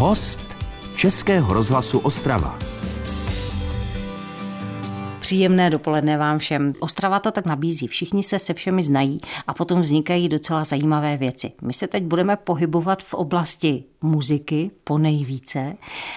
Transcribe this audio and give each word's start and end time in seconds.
Host 0.00 0.56
Českého 0.96 1.54
rozhlasu 1.54 1.98
Ostrava. 1.98 2.58
Příjemné 5.20 5.70
dopoledne 5.70 6.18
vám 6.18 6.38
všem. 6.38 6.72
Ostrava 6.80 7.20
to 7.20 7.30
tak 7.30 7.46
nabízí. 7.46 7.86
Všichni 7.86 8.22
se 8.22 8.38
se 8.38 8.54
všemi 8.54 8.82
znají 8.82 9.20
a 9.46 9.54
potom 9.54 9.80
vznikají 9.80 10.28
docela 10.28 10.64
zajímavé 10.64 11.16
věci. 11.16 11.52
My 11.62 11.72
se 11.72 11.86
teď 11.86 12.04
budeme 12.04 12.36
pohybovat 12.36 13.02
v 13.02 13.14
oblasti 13.14 13.84
muziky 14.02 14.70
po 14.84 14.98
nejvíce 14.98 15.76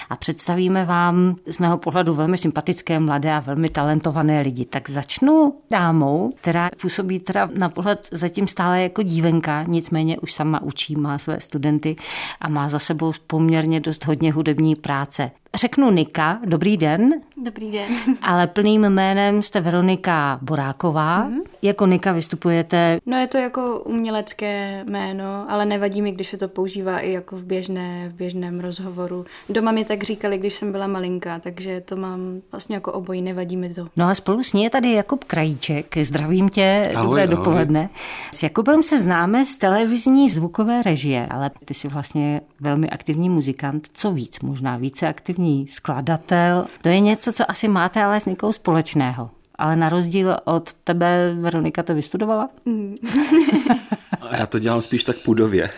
a 0.10 0.16
představíme 0.16 0.86
vám 0.86 1.36
z 1.50 1.58
mého 1.58 1.78
pohledu 1.78 2.14
velmi 2.14 2.38
sympatické, 2.38 3.00
mladé 3.00 3.34
a 3.34 3.40
velmi 3.40 3.70
talentované 3.70 4.42
lidi. 4.42 4.66
Tak 4.66 4.90
začnu 4.90 5.54
dámou, 5.72 6.32
která 6.36 6.70
působí 6.82 7.20
teda 7.20 7.50
na 7.54 7.70
pohled 7.70 8.10
zatím 8.12 8.48
stále 8.48 8.82
jako 8.82 9.04
dívenka, 9.04 9.64
nicméně 9.64 10.20
už 10.20 10.34
sama 10.34 10.62
učí, 10.62 10.96
má 10.96 11.18
své 11.18 11.40
studenty 11.40 11.96
a 12.42 12.50
má 12.50 12.70
za 12.70 12.80
sebou 12.80 13.12
poměrně 13.28 13.80
dost 13.80 14.06
hodně 14.06 14.32
hudební 14.32 14.76
práce. 14.76 15.32
Řeknu 15.56 15.92
Nika, 15.92 16.40
dobrý 16.46 16.78
den. 16.78 17.14
Dobrý 17.44 17.72
den. 17.72 17.92
Ale 18.22 18.48
plným 18.48 18.90
jménem 18.90 19.42
jste 19.42 19.62
Veronika 19.62 20.40
Boráková. 20.42 21.30
Mm-hmm. 21.30 21.51
Jako 21.62 21.86
Nika 21.86 22.12
vystupujete... 22.12 23.00
No 23.06 23.18
je 23.18 23.28
to 23.28 23.38
jako 23.38 23.80
umělecké 23.80 24.84
jméno, 24.88 25.46
ale 25.50 25.66
nevadí 25.66 26.02
mi, 26.02 26.12
když 26.12 26.30
se 26.30 26.38
to 26.38 26.48
používá 26.48 27.00
i 27.00 27.12
jako 27.12 27.36
v, 27.36 27.44
běžné, 27.44 28.10
v 28.10 28.14
běžném 28.14 28.60
rozhovoru. 28.60 29.26
Doma 29.50 29.72
mi 29.72 29.86
tak 29.86 30.04
říkali, 30.04 30.38
když 30.38 30.54
jsem 30.54 30.72
byla 30.72 30.88
malinká, 30.88 31.40
takže 31.40 31.82
to 31.82 31.96
mám 31.96 32.42
vlastně 32.52 32.76
jako 32.76 32.92
obojí, 32.94 33.22
nevadí 33.22 33.58
mi 33.58 33.74
to. 33.74 33.88
No 33.98 34.06
a 34.06 34.16
spolu 34.16 34.44
s 34.44 34.54
ní 34.54 34.64
je 34.64 34.70
tady 34.70 34.92
Jakub 34.92 35.24
Krajíček. 35.24 35.98
Zdravím 35.98 36.50
tě, 36.50 36.92
ahoj, 36.96 37.08
dobré 37.08 37.24
ahoj. 37.24 37.36
dopoledne. 37.36 37.90
S 38.32 38.44
Jakubem 38.44 38.84
se 38.84 39.00
známe 39.00 39.46
z 39.46 39.56
televizní 39.56 40.30
zvukové 40.30 40.82
režie, 40.82 41.28
ale 41.30 41.52
ty 41.66 41.74
jsi 41.74 41.88
vlastně 41.88 42.42
velmi 42.60 42.90
aktivní 42.90 43.30
muzikant. 43.30 43.88
Co 43.94 44.12
víc, 44.12 44.40
možná 44.40 44.78
více 44.78 45.08
aktivní 45.08 45.68
skladatel. 45.68 46.66
To 46.82 46.90
je 46.90 47.00
něco, 47.00 47.34
co 47.34 47.52
asi 47.52 47.68
máte 47.68 48.04
ale 48.04 48.20
s 48.20 48.26
Nikou 48.26 48.52
společného 48.52 49.30
ale 49.62 49.76
na 49.76 49.90
rozdíl 49.90 50.38
od 50.46 50.74
tebe 50.74 51.34
Veronika 51.38 51.84
to 51.84 51.94
vystudovala? 51.96 52.50
Mm. 52.66 52.96
Já 54.38 54.46
to 54.46 54.60
dělám 54.60 54.82
spíš 54.82 55.04
tak 55.04 55.18
půdově. 55.18 55.70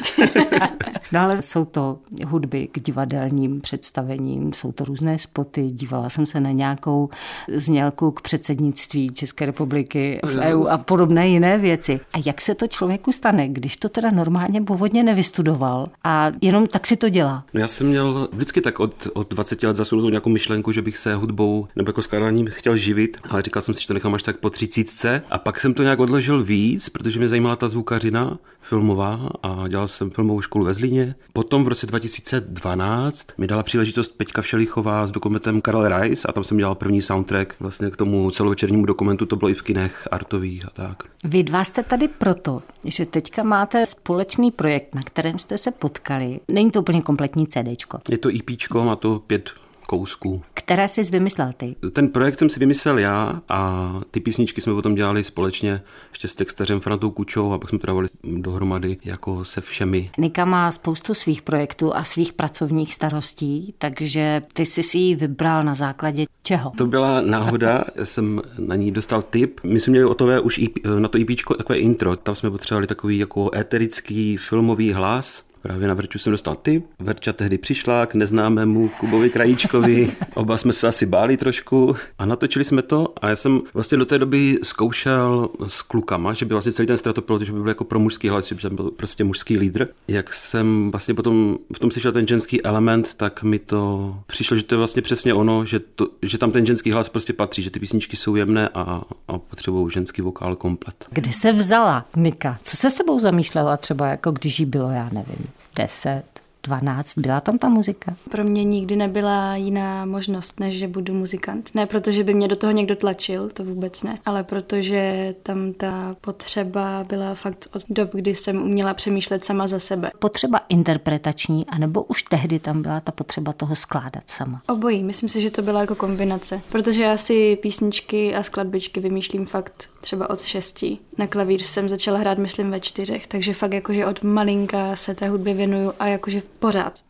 no 1.11 1.19
ale 1.19 1.41
jsou 1.41 1.65
to 1.65 1.97
hudby 2.27 2.67
k 2.71 2.79
divadelním 2.79 3.61
představením, 3.61 4.53
jsou 4.53 4.71
to 4.71 4.85
různé 4.85 5.19
spoty. 5.19 5.69
Dívala 5.71 6.09
jsem 6.09 6.25
se 6.25 6.39
na 6.39 6.51
nějakou 6.51 7.09
znělku 7.47 8.11
k 8.11 8.21
předsednictví 8.21 9.09
České 9.09 9.45
republiky 9.45 10.19
v 10.23 10.37
EU 10.37 10.65
a 10.65 10.77
podobné 10.77 11.27
jiné 11.27 11.57
věci. 11.57 11.99
A 12.13 12.17
jak 12.25 12.41
se 12.41 12.55
to 12.55 12.67
člověku 12.67 13.11
stane, 13.11 13.49
když 13.49 13.77
to 13.77 13.89
teda 13.89 14.11
normálně 14.11 14.61
původně 14.61 15.03
nevystudoval 15.03 15.89
a 16.03 16.31
jenom 16.41 16.67
tak 16.67 16.87
si 16.87 16.97
to 16.97 17.09
dělá? 17.09 17.43
No 17.53 17.59
já 17.59 17.67
jsem 17.67 17.87
měl 17.87 18.29
vždycky 18.31 18.61
tak 18.61 18.79
od, 18.79 19.07
od 19.13 19.29
20 19.29 19.63
let 19.63 19.75
zasunutou 19.75 20.09
nějakou 20.09 20.29
myšlenku, 20.29 20.71
že 20.71 20.81
bych 20.81 20.97
se 20.97 21.15
hudbou 21.15 21.67
nebo 21.75 21.89
jako 21.89 22.01
skládáním 22.01 22.47
chtěl 22.49 22.77
živit, 22.77 23.17
ale 23.29 23.41
říkal 23.41 23.61
jsem 23.61 23.75
si, 23.75 23.81
že 23.81 23.87
to 23.87 23.93
nechám 23.93 24.13
až 24.13 24.23
tak 24.23 24.37
po 24.37 24.49
třicítce. 24.49 25.21
A 25.29 25.37
pak 25.37 25.59
jsem 25.59 25.73
to 25.73 25.83
nějak 25.83 25.99
odložil 25.99 26.43
víc, 26.43 26.89
protože 26.89 27.19
mě 27.19 27.29
zajímala 27.29 27.55
ta 27.55 27.69
zvukařina 27.69 28.39
filmová 28.61 29.29
a 29.43 29.67
dělal 29.67 29.87
jsem 29.87 30.09
filmovou 30.11 30.41
školu 30.41 30.65
ve 30.65 30.73
Zlíně. 30.73 31.15
Potom 31.33 31.63
v 31.63 31.67
roce 31.67 31.87
2012 31.87 33.27
mi 33.37 33.47
dala 33.47 33.63
příležitost 33.63 34.09
Peťka 34.17 34.41
Všelichová 34.41 35.07
s 35.07 35.11
dokumentem 35.11 35.61
Karel 35.61 35.99
Rice 35.99 36.27
a 36.27 36.31
tam 36.31 36.43
jsem 36.43 36.57
dělal 36.57 36.75
první 36.75 37.01
soundtrack 37.01 37.55
vlastně 37.59 37.89
k 37.89 37.97
tomu 37.97 38.31
celovečernímu 38.31 38.85
dokumentu, 38.85 39.25
to 39.25 39.35
bylo 39.35 39.49
i 39.49 39.53
v 39.53 39.61
kinech 39.61 40.07
artových 40.11 40.65
a 40.65 40.69
tak. 40.69 41.03
Vy 41.23 41.43
dva 41.43 41.63
jste 41.63 41.83
tady 41.83 42.07
proto, 42.07 42.61
že 42.85 43.05
teďka 43.05 43.43
máte 43.43 43.85
společný 43.85 44.51
projekt, 44.51 44.95
na 44.95 45.01
kterém 45.01 45.39
jste 45.39 45.57
se 45.57 45.71
potkali. 45.71 46.39
Není 46.47 46.71
to 46.71 46.81
úplně 46.81 47.01
kompletní 47.01 47.47
CDčko. 47.47 47.99
Je 48.09 48.17
to 48.17 48.29
EPčko, 48.29 48.83
má 48.83 48.95
to 48.95 49.19
pět 49.19 49.49
kousků. 49.85 50.41
Které 50.53 50.87
jsi 50.87 51.03
vymyslel 51.03 51.51
ty? 51.57 51.75
Ten 51.91 52.07
projekt 52.07 52.39
jsem 52.39 52.49
si 52.49 52.59
vymyslel 52.59 52.99
já 52.99 53.41
a 53.49 53.91
ty 54.11 54.19
písničky 54.19 54.61
jsme 54.61 54.73
potom 54.73 54.95
dělali 54.95 55.23
společně 55.23 55.81
ještě 56.11 56.27
s 56.27 56.35
textařem 56.35 56.79
Frantou 56.79 57.11
Kučou 57.11 57.51
a 57.51 57.59
pak 57.59 57.69
jsme 57.69 57.79
to 57.79 57.87
dávali 57.87 58.07
dohromady 58.23 58.97
jako 59.05 59.45
se 59.45 59.61
všemi. 59.61 60.11
Nika 60.17 60.45
má 60.45 60.71
spoustu 60.71 61.13
svých 61.13 61.41
projektů 61.41 61.95
a 61.95 62.03
svých 62.03 62.33
pracovních 62.33 62.93
starostí, 62.93 63.73
takže 63.77 64.41
ty 64.53 64.65
jsi 64.65 64.83
si 64.83 64.97
ji 64.97 65.15
vybral 65.15 65.63
na 65.63 65.73
základě 65.73 66.25
čeho? 66.43 66.71
To 66.77 66.85
byla 66.85 67.21
náhoda, 67.21 67.83
jsem 68.03 68.41
na 68.57 68.75
ní 68.75 68.91
dostal 68.91 69.21
tip. 69.21 69.59
My 69.63 69.79
jsme 69.79 69.91
měli 69.91 70.05
otové 70.05 70.39
už 70.39 70.61
na 70.99 71.07
to 71.07 71.17
IP 71.17 71.29
takové 71.57 71.79
intro, 71.79 72.15
tam 72.15 72.35
jsme 72.35 72.51
potřebovali 72.51 72.87
takový 72.87 73.17
jako 73.17 73.51
éterický 73.55 74.37
filmový 74.37 74.93
hlas, 74.93 75.43
Právě 75.63 75.87
na 75.87 75.93
Verču 75.93 76.19
jsem 76.19 76.31
dostal 76.31 76.55
ty. 76.55 76.83
Verča 76.99 77.33
tehdy 77.33 77.57
přišla 77.57 78.05
k 78.05 78.15
neznámému 78.15 78.89
Kubovi 78.99 79.29
Krajíčkovi. 79.29 80.11
Oba 80.33 80.57
jsme 80.57 80.73
se 80.73 80.87
asi 80.87 81.05
báli 81.05 81.37
trošku 81.37 81.95
a 82.17 82.25
natočili 82.25 82.65
jsme 82.65 82.81
to. 82.81 83.13
A 83.21 83.29
já 83.29 83.35
jsem 83.35 83.61
vlastně 83.73 83.97
do 83.97 84.05
té 84.05 84.17
doby 84.17 84.59
zkoušel 84.63 85.49
s 85.67 85.81
klukama, 85.81 86.33
že 86.33 86.45
byl 86.45 86.55
vlastně 86.55 86.73
celý 86.73 86.87
ten 86.87 86.97
stratopilot, 86.97 87.41
že 87.41 87.51
by 87.51 87.59
byl 87.59 87.67
jako 87.67 87.83
pro 87.83 87.99
mužský 87.99 88.29
hlas, 88.29 88.47
že 88.47 88.69
byl 88.69 88.91
prostě 88.91 89.23
mužský 89.23 89.57
lídr. 89.57 89.87
Jak 90.07 90.33
jsem 90.33 90.91
vlastně 90.91 91.13
potom 91.13 91.57
v 91.75 91.79
tom 91.79 91.91
slyšel 91.91 92.11
ten 92.11 92.27
ženský 92.27 92.63
element, 92.63 93.13
tak 93.13 93.43
mi 93.43 93.59
to 93.59 94.15
přišlo, 94.27 94.57
že 94.57 94.63
to 94.63 94.75
je 94.75 94.77
vlastně 94.77 95.01
přesně 95.01 95.33
ono, 95.33 95.65
že, 95.65 95.79
to, 95.79 96.07
že 96.21 96.37
tam 96.37 96.51
ten 96.51 96.65
ženský 96.65 96.91
hlas 96.91 97.09
prostě 97.09 97.33
patří, 97.33 97.63
že 97.63 97.69
ty 97.69 97.79
písničky 97.79 98.15
jsou 98.15 98.35
jemné 98.35 98.69
a, 98.69 99.01
a 99.27 99.37
potřebují 99.37 99.91
ženský 99.91 100.21
vokál 100.21 100.55
komplet. 100.55 101.05
Kde 101.09 101.33
se 101.33 101.51
vzala 101.51 102.05
Nika? 102.15 102.59
Co 102.63 102.77
se 102.77 102.91
sebou 102.91 103.19
zamýšlela 103.19 103.77
třeba, 103.77 104.07
jako 104.07 104.31
když 104.31 104.59
jí 104.59 104.65
bylo, 104.65 104.89
já 104.89 105.09
nevím, 105.13 105.52
10, 105.75 106.23
12, 106.63 107.17
byla 107.17 107.41
tam 107.41 107.57
ta 107.57 107.69
muzika? 107.69 108.15
Pro 108.31 108.43
mě 108.43 108.63
nikdy 108.63 108.95
nebyla 108.95 109.55
jiná 109.55 110.05
možnost, 110.05 110.59
než 110.59 110.75
že 110.75 110.87
budu 110.87 111.13
muzikant. 111.13 111.69
Ne 111.75 111.85
protože 111.85 112.23
by 112.23 112.33
mě 112.33 112.47
do 112.47 112.55
toho 112.55 112.71
někdo 112.73 112.95
tlačil, 112.95 113.49
to 113.49 113.63
vůbec 113.63 114.03
ne, 114.03 114.19
ale 114.25 114.43
protože 114.43 115.35
tam 115.43 115.73
ta 115.73 116.15
potřeba 116.21 117.03
byla 117.09 117.33
fakt 117.33 117.67
od 117.75 117.83
dob, 117.89 118.09
kdy 118.13 118.35
jsem 118.35 118.61
uměla 118.61 118.93
přemýšlet 118.93 119.43
sama 119.43 119.67
za 119.67 119.79
sebe. 119.79 120.11
Potřeba 120.19 120.61
interpretační, 120.69 121.65
anebo 121.65 122.03
už 122.03 122.23
tehdy 122.23 122.59
tam 122.59 122.81
byla 122.81 122.99
ta 122.99 123.11
potřeba 123.11 123.53
toho 123.53 123.75
skládat 123.75 124.23
sama? 124.25 124.61
Obojí, 124.69 125.03
myslím 125.03 125.29
si, 125.29 125.41
že 125.41 125.51
to 125.51 125.61
byla 125.61 125.81
jako 125.81 125.95
kombinace, 125.95 126.61
protože 126.71 127.03
já 127.03 127.17
si 127.17 127.55
písničky 127.55 128.35
a 128.35 128.43
skladbičky 128.43 128.99
vymýšlím 128.99 129.45
fakt 129.45 129.92
třeba 130.03 130.29
od 130.29 130.41
šesti. 130.41 130.97
Na 131.17 131.27
klavír 131.27 131.63
jsem 131.63 131.89
začala 131.89 132.19
hrát, 132.19 132.37
myslím, 132.37 132.71
ve 132.71 132.79
čtyřech, 132.79 133.27
takže 133.27 133.53
fakt 133.53 133.73
jakože 133.73 134.05
od 134.05 134.23
malinka 134.23 134.95
se 134.95 135.15
té 135.15 135.29
hudbě 135.29 135.53
věnuju 135.53 135.93
a 135.99 136.07
jakože 136.07 136.41
pořád. 136.59 136.99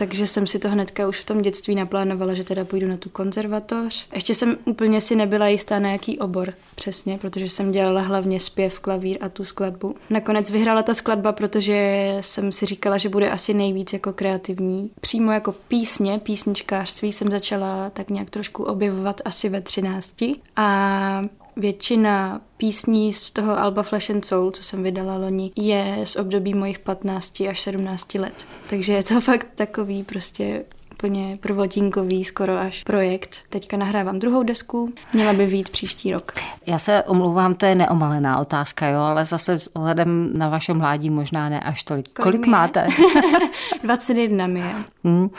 Takže 0.00 0.26
jsem 0.26 0.46
si 0.46 0.58
to 0.58 0.68
hnedka 0.68 1.08
už 1.08 1.20
v 1.20 1.24
tom 1.24 1.42
dětství 1.42 1.74
naplánovala, 1.74 2.34
že 2.34 2.44
teda 2.44 2.64
půjdu 2.64 2.88
na 2.88 2.96
tu 2.96 3.08
konzervatoř. 3.08 4.06
Ještě 4.14 4.34
jsem 4.34 4.56
úplně 4.64 5.00
si 5.00 5.16
nebyla 5.16 5.48
jistá 5.48 5.78
na 5.78 5.90
jaký 5.90 6.18
obor 6.18 6.54
přesně, 6.74 7.18
protože 7.18 7.48
jsem 7.48 7.72
dělala 7.72 8.00
hlavně 8.00 8.40
zpěv, 8.40 8.80
klavír 8.80 9.18
a 9.20 9.28
tu 9.28 9.44
skladbu. 9.44 9.94
Nakonec 10.10 10.50
vyhrála 10.50 10.82
ta 10.82 10.94
skladba, 10.94 11.32
protože 11.32 12.16
jsem 12.20 12.52
si 12.52 12.66
říkala, 12.66 12.98
že 12.98 13.08
bude 13.08 13.30
asi 13.30 13.54
nejvíc 13.54 13.92
jako 13.92 14.12
kreativní. 14.12 14.90
Přímo 15.00 15.32
jako 15.32 15.52
písně, 15.52 16.18
písničkářství 16.18 17.12
jsem 17.12 17.30
začala 17.30 17.90
tak 17.90 18.10
nějak 18.10 18.30
trošku 18.30 18.64
objevovat 18.64 19.20
asi 19.24 19.48
ve 19.48 19.60
třinácti 19.60 20.36
a 20.56 21.22
Většina 21.56 22.40
písní 22.56 23.12
z 23.12 23.30
toho 23.30 23.58
Alba 23.58 23.82
Flash 23.82 24.10
and 24.10 24.24
Soul, 24.24 24.50
co 24.50 24.62
jsem 24.62 24.82
vydala 24.82 25.16
loni, 25.16 25.52
je 25.56 26.00
z 26.04 26.16
období 26.16 26.54
mojich 26.54 26.78
15 26.78 27.40
až 27.40 27.60
17 27.60 28.14
let. 28.14 28.46
Takže 28.70 28.92
je 28.92 29.02
to 29.02 29.20
fakt 29.20 29.46
takový 29.54 30.02
prostě 30.02 30.64
úplně 31.00 31.38
prvotinkový 31.40 32.24
skoro 32.24 32.58
až 32.58 32.82
projekt. 32.82 33.36
Teďka 33.48 33.76
nahrávám 33.76 34.18
druhou 34.18 34.42
desku, 34.42 34.92
měla 35.12 35.32
by 35.32 35.46
být 35.46 35.70
příští 35.70 36.12
rok. 36.12 36.32
Já 36.66 36.78
se 36.78 37.02
omlouvám, 37.02 37.54
to 37.54 37.66
je 37.66 37.74
neomalená 37.74 38.38
otázka, 38.38 38.88
jo, 38.88 39.00
ale 39.00 39.24
zase 39.24 39.58
s 39.58 39.76
ohledem 39.76 40.30
na 40.38 40.48
vaše 40.48 40.74
mládí 40.74 41.10
možná 41.10 41.48
ne 41.48 41.60
až 41.60 41.82
tolik. 41.82 42.08
Kolik, 42.08 42.24
Kolik 42.24 42.46
máte? 42.46 42.86
21 43.82 44.46
mi 44.46 44.60
je. 44.60 44.72
Hmm. 45.04 45.30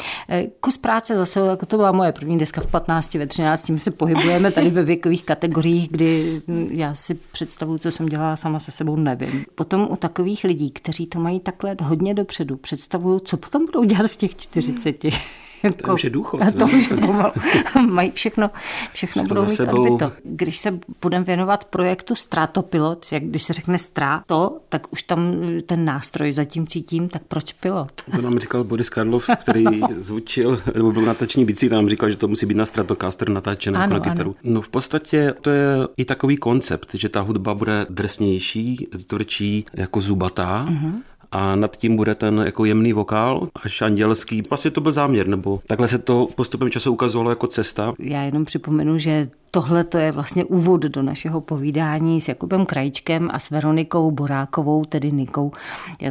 Kus 0.60 0.78
práce 0.78 1.16
zase, 1.16 1.40
jako 1.40 1.66
to 1.66 1.78
byla 1.78 1.92
moje 1.92 2.12
první 2.12 2.38
deska 2.38 2.62
v 2.62 2.68
15, 2.68 3.14
ve 3.14 3.28
13, 3.28 3.70
my 3.70 3.80
se 3.80 3.92
pohybujeme 3.92 4.52
tady 4.52 4.70
ve 4.70 4.84
věkových 4.84 5.24
kategoriích, 5.24 5.90
kdy 5.90 6.42
já 6.72 6.94
si 6.94 7.14
představuju, 7.14 7.78
co 7.78 7.92
jsem 7.92 8.06
dělala 8.06 8.36
sama 8.36 8.60
se 8.60 8.72
sebou, 8.72 8.96
nevím. 8.96 9.46
Potom 9.56 9.88
u 9.92 9.96
takových 9.96 10.44
lidí, 10.44 10.72
kteří 10.72 11.06
to 11.06 11.20
mají 11.20 11.40
takhle 11.40 11.76
hodně 11.84 12.14
dopředu, 12.14 12.58
představuju, 12.58 13.20
co 13.20 13.38
potom 13.38 13.66
budou 13.66 13.84
dělat 13.84 14.12
v 14.12 14.16
těch 14.16 14.36
40. 14.36 15.04
Hmm. 15.04 15.14
To 15.86 15.94
už 15.94 16.04
je 16.04 16.10
důchod. 16.10 16.42
To 16.60 16.66
už 16.66 16.88
pomalu. 16.88 17.34
Mají 17.90 18.12
všechno, 18.12 18.52
všechno 18.94 19.24
budou 19.24 19.46
mít 19.46 19.60
odbyto. 19.60 20.12
Když 20.24 20.58
se 20.58 20.80
budeme 21.02 21.26
věnovat 21.26 21.66
projektu 21.66 22.16
Stratopilot, 22.16 23.06
jak 23.12 23.24
když 23.24 23.44
se 23.44 23.54
řekne 23.54 23.78
Strato, 23.78 24.60
tak 24.70 24.94
už 24.94 25.04
tam 25.04 25.34
ten 25.66 25.86
nástroj 25.86 26.32
zatím 26.32 26.68
cítím, 26.68 27.10
tak 27.10 27.22
proč 27.28 27.54
pilot? 27.54 27.92
To 28.16 28.22
nám 28.22 28.40
říkal 28.40 28.64
Boris 28.64 28.90
Karlov, 28.90 29.30
který 29.40 29.66
zvučil, 29.98 30.62
nebo 30.76 30.92
byl 30.92 31.02
natační 31.02 31.46
bicí, 31.46 31.70
tam 31.70 31.90
říkal, 31.90 32.10
že 32.10 32.18
to 32.18 32.28
musí 32.28 32.46
být 32.46 32.58
na 32.58 32.66
Stratocaster 32.66 33.30
natáčené 33.30 33.80
jako 33.80 33.94
na 33.94 34.00
kytaru. 34.00 34.36
Ano. 34.44 34.54
No 34.54 34.62
v 34.62 34.70
podstatě 34.70 35.34
to 35.42 35.50
je 35.50 35.68
i 35.98 36.06
takový 36.06 36.38
koncept, 36.38 36.90
že 36.94 37.10
ta 37.10 37.22
hudba 37.22 37.54
bude 37.54 37.86
drsnější, 37.90 38.88
tvrdší, 39.08 39.66
jako 39.74 40.02
zubatá. 40.02 40.66
Uh-huh 40.70 40.94
a 41.32 41.56
nad 41.56 41.78
tím 41.78 41.96
bude 41.96 42.16
ten 42.16 42.42
jako 42.46 42.66
jemný 42.66 42.94
vokál 42.94 43.48
až 43.64 43.82
andělský. 43.82 44.42
Vlastně 44.50 44.72
to 44.72 44.82
byl 44.82 44.92
záměr, 44.92 45.28
nebo 45.28 45.60
takhle 45.68 45.88
se 45.88 45.98
to 45.98 46.28
postupem 46.36 46.70
času 46.70 46.92
ukazovalo 46.92 47.30
jako 47.30 47.48
cesta. 47.48 47.94
Já 48.00 48.22
jenom 48.22 48.46
připomenu, 48.46 48.98
že 48.98 49.30
Tohle 49.54 49.84
to 49.84 49.98
je 49.98 50.12
vlastně 50.12 50.46
úvod 50.46 50.82
do 50.82 51.02
našeho 51.02 51.42
povídání 51.42 52.22
s 52.22 52.28
Jakubem 52.28 52.66
Krajíčkem 52.66 53.30
a 53.34 53.40
s 53.40 53.50
Veronikou 53.50 54.12
Borákovou, 54.12 54.86
tedy 54.86 55.12
Nikou. 55.12 55.52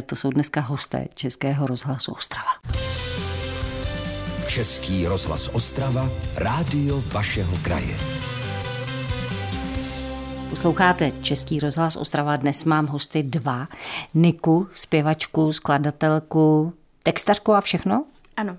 To 0.05 0.15
jsou 0.15 0.29
dneska 0.29 0.61
hosté 0.61 1.07
Českého 1.13 1.67
rozhlasu 1.67 2.11
Ostrava. 2.11 2.49
Český 4.47 5.07
rozhlas 5.07 5.49
Ostrava, 5.53 6.09
rádio 6.35 7.03
vašeho 7.13 7.53
kraje. 7.61 8.20
Posloucháte 10.51 11.11
Český 11.11 11.59
rozhlas 11.59 11.95
Ostrava. 11.95 12.35
Dnes 12.35 12.63
mám 12.63 12.87
hosty 12.87 13.23
dva. 13.23 13.67
Niku, 14.13 14.67
zpěvačku, 14.73 15.51
skladatelku, 15.51 16.73
textařku 17.03 17.53
a 17.53 17.61
všechno? 17.61 18.05
Ano. 18.37 18.57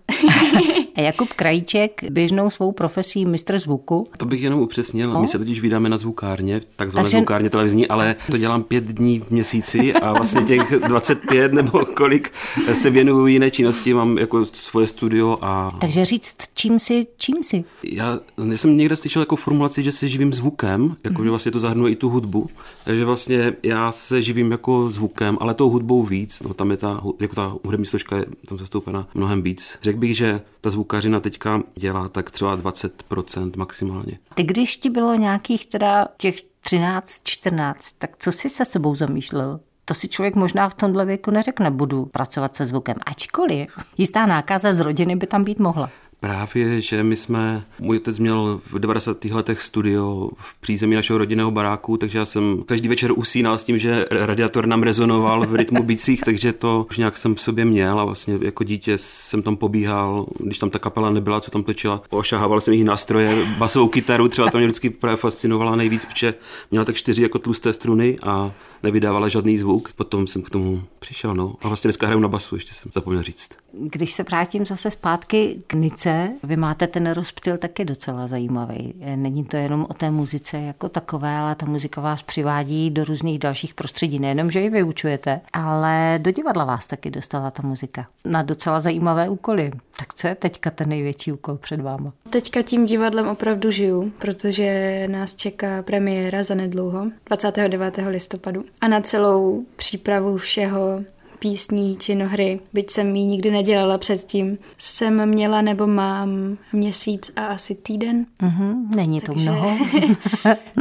a 0.97 1.01
Jakub 1.01 1.33
Krajíček 1.33 2.05
běžnou 2.11 2.51
svou 2.51 2.73
profesí 2.73 3.27
mistr 3.27 3.59
zvuku. 3.59 4.09
To 4.17 4.27
bych 4.27 4.43
jenom 4.43 4.61
upřesnil. 4.61 5.13
No. 5.13 5.21
My 5.21 5.29
se 5.29 5.39
totiž 5.39 5.61
vydáme 5.61 5.89
na 5.89 5.97
zvukárně, 5.97 6.61
takzvané 6.77 7.05
Takže... 7.05 7.17
zvukárně 7.17 7.51
televizní, 7.51 7.89
ale 7.89 8.17
to 8.31 8.39
dělám 8.39 8.63
pět 8.63 8.85
dní 8.85 9.21
v 9.21 9.31
měsíci 9.31 9.95
a 9.95 10.13
vlastně 10.13 10.43
těch 10.43 10.71
25 10.89 11.53
nebo 11.53 11.85
kolik 11.97 12.33
se 12.73 12.91
věnuju 12.91 13.27
jiné 13.27 13.51
činnosti, 13.51 13.95
mám 13.95 14.19
jako 14.19 14.45
svoje 14.45 14.87
studio 14.87 15.39
a... 15.43 15.77
Takže 15.81 16.05
říct, 16.05 16.37
čím 16.55 16.79
si, 16.79 17.07
čím 17.17 17.43
si? 17.43 17.65
Já, 17.83 18.19
já 18.51 18.57
jsem 18.57 18.77
někde 18.77 18.97
slyšel 18.97 19.23
jako 19.23 19.37
formulaci, 19.37 19.83
že 19.83 19.93
se 19.93 20.09
živím 20.09 20.33
zvukem, 20.33 20.97
jako 21.05 21.19
mm. 21.19 21.27
že 21.27 21.31
vlastně 21.31 21.53
to 21.53 21.61
zahrnuje 21.61 21.93
i 21.93 21.97
tu 21.97 22.09
hudbu. 22.09 22.51
Takže 22.85 23.05
vlastně 23.05 23.53
já 23.63 23.93
se 23.93 24.23
živím 24.23 24.51
jako 24.51 24.89
zvukem, 24.89 25.39
ale 25.41 25.55
tou 25.55 25.71
hudbou 25.71 26.03
víc. 26.03 26.41
No, 26.41 26.55
tam 26.55 26.71
je 26.71 26.77
ta, 26.77 27.03
jako 27.21 27.35
ta 27.35 27.57
hudební 27.65 27.87
složka 27.87 28.17
je 28.17 28.27
tam 28.49 28.59
zastoupena 28.59 29.09
mnohem 29.15 29.43
víc. 29.43 29.62
Řekl 29.83 29.99
bych, 29.99 30.17
že 30.17 30.41
ta 30.61 30.71
zvukařina 30.71 31.21
teďka 31.21 31.63
dělá 31.75 32.09
tak 32.09 32.31
třeba 32.31 32.57
20% 32.57 33.53
maximálně. 33.57 34.19
Ty 34.35 34.43
když 34.43 34.77
ti 34.77 34.91
bylo 34.91 35.15
nějakých 35.15 35.67
teda 35.67 36.09
těch 36.19 36.37
13, 36.61 37.21
14, 37.25 37.93
tak 37.99 38.11
co 38.19 38.33
jsi 38.33 38.49
se 38.49 38.65
sebou 38.65 38.95
zamýšlel? 38.95 39.61
To 39.85 39.95
si 39.95 40.09
člověk 40.09 40.35
možná 40.35 40.69
v 40.69 40.75
tomhle 40.75 41.05
věku 41.05 41.31
neřekne, 41.31 41.71
budu 41.71 42.07
pracovat 42.07 42.57
se 42.57 42.67
zvukem. 42.67 42.97
Ačkoliv 43.07 43.79
jistá 43.99 44.27
nákaza 44.27 44.73
z 44.73 44.81
rodiny 44.81 45.17
by 45.17 45.27
tam 45.27 45.45
být 45.45 45.59
mohla. 45.59 45.91
Právě, 46.23 46.81
že 46.81 47.03
my 47.03 47.17
jsme, 47.17 47.65
můj 47.79 47.97
otec 47.97 48.19
měl 48.19 48.61
v 48.73 48.79
90. 48.79 49.25
letech 49.25 49.63
studio 49.63 50.31
v 50.37 50.61
přízemí 50.61 50.95
našeho 50.95 51.19
rodinného 51.19 51.51
baráku, 51.51 51.97
takže 51.97 52.19
já 52.19 52.25
jsem 52.25 52.63
každý 52.67 52.89
večer 52.89 53.13
usínal 53.17 53.59
s 53.59 53.65
tím, 53.65 53.79
že 53.79 54.07
radiátor 54.11 54.67
nám 54.67 54.83
rezonoval 54.83 55.47
v 55.47 55.55
rytmu 55.55 55.83
bicích, 55.83 56.21
takže 56.25 56.53
to 56.53 56.87
už 56.91 56.99
nějak 56.99 57.17
jsem 57.17 57.35
v 57.35 57.41
sobě 57.41 57.65
měl 57.65 58.01
a 58.01 58.05
vlastně 58.05 58.39
jako 58.43 58.65
dítě 58.65 58.99
jsem 58.99 59.43
tam 59.43 59.57
pobíhal, 59.57 60.27
když 60.39 60.59
tam 60.59 60.71
ta 60.71 60.79
kapela 60.79 61.11
nebyla, 61.11 61.41
co 61.41 61.51
tam 61.51 61.63
točila, 61.63 62.03
ošahával 62.11 62.61
jsem 62.61 62.75
jejich 62.75 62.87
nástroje, 62.87 63.47
basovou 63.59 63.89
kytaru, 63.89 64.29
třeba 64.29 64.51
to 64.51 64.59
mě 64.59 64.67
vždycky 64.67 64.91
právě 64.91 65.17
fascinovala 65.17 65.77
nejvíc, 65.77 66.07
protože 66.07 66.35
měla 66.71 66.85
tak 66.85 66.97
čtyři 66.97 67.23
jako 67.23 67.39
tlusté 67.39 67.73
struny 67.73 68.19
a 68.23 68.53
nevydávala 68.83 69.29
žádný 69.29 69.59
zvuk. 69.59 69.93
Potom 69.93 70.27
jsem 70.27 70.43
k 70.43 70.51
tomu 70.51 70.83
přišel, 70.99 71.35
no. 71.35 71.55
A 71.63 71.69
vlastně 71.69 71.89
dneska 71.89 72.07
hraju 72.07 72.21
na 72.21 72.29
basu, 72.29 72.55
ještě 72.55 72.75
jsem 72.75 72.93
zapomněl 72.95 73.23
říct. 73.23 73.51
Když 73.73 74.13
se 74.13 74.23
vrátím 74.23 74.67
zase 74.67 74.91
zpátky 74.91 75.63
k 75.67 75.75
Nice, 75.75 76.31
vy 76.43 76.57
máte 76.57 76.87
ten 76.87 77.11
rozptyl 77.11 77.59
taky 77.59 77.85
docela 77.85 78.27
zajímavý. 78.27 78.95
Není 79.17 79.45
to 79.45 79.57
jenom 79.57 79.87
o 79.91 79.95
té 79.95 80.11
muzice 80.11 80.59
jako 80.59 80.89
takové, 80.89 81.37
ale 81.37 81.55
ta 81.55 81.67
muzika 81.67 82.01
vás 82.01 82.23
přivádí 82.23 82.91
do 82.91 83.05
různých 83.05 83.39
dalších 83.39 83.75
prostředí. 83.75 84.19
Nejenom, 84.19 84.51
že 84.51 84.61
ji 84.61 84.71
vyučujete, 84.71 85.41
ale 85.53 86.19
do 86.23 86.31
divadla 86.31 86.65
vás 86.65 86.87
taky 86.87 87.11
dostala 87.11 87.51
ta 87.51 87.63
muzika. 87.63 88.07
Na 88.25 88.43
docela 88.43 88.81
zajímavé 88.81 89.29
úkoly. 89.29 89.71
Tak 89.99 90.15
co 90.15 90.29
je 90.29 90.35
teďka 90.35 90.71
ten 90.71 90.89
největší 90.89 91.33
úkol 91.33 91.57
před 91.57 91.81
váma? 91.81 92.13
Teďka 92.31 92.63
tím 92.63 92.87
divadlem 92.87 93.29
opravdu 93.29 93.71
žiju, 93.71 94.13
protože 94.19 95.09
nás 95.11 95.35
čeká 95.35 95.83
premiéra 95.83 96.43
za 96.43 96.55
nedlouho, 96.55 97.07
29. 97.27 97.99
listopadu. 98.09 98.65
A 98.81 98.89
na 98.89 99.01
celou 99.01 99.65
přípravu 99.77 100.37
všeho 100.37 101.05
písní, 101.43 101.97
činohry, 101.97 102.61
byť 102.73 102.91
jsem 102.91 103.17
ji 103.17 103.25
nikdy 103.25 103.51
nedělala 103.51 103.99
předtím, 103.99 104.59
jsem 104.79 105.27
měla 105.27 105.63
nebo 105.63 105.87
mám 105.87 106.59
měsíc 106.73 107.33
a 107.37 107.45
asi 107.45 107.75
týden. 107.75 108.27
Mm-hmm, 108.43 108.95
není 108.95 109.21
to 109.21 109.33
Takže 109.33 109.51
mnoho. 109.51 109.79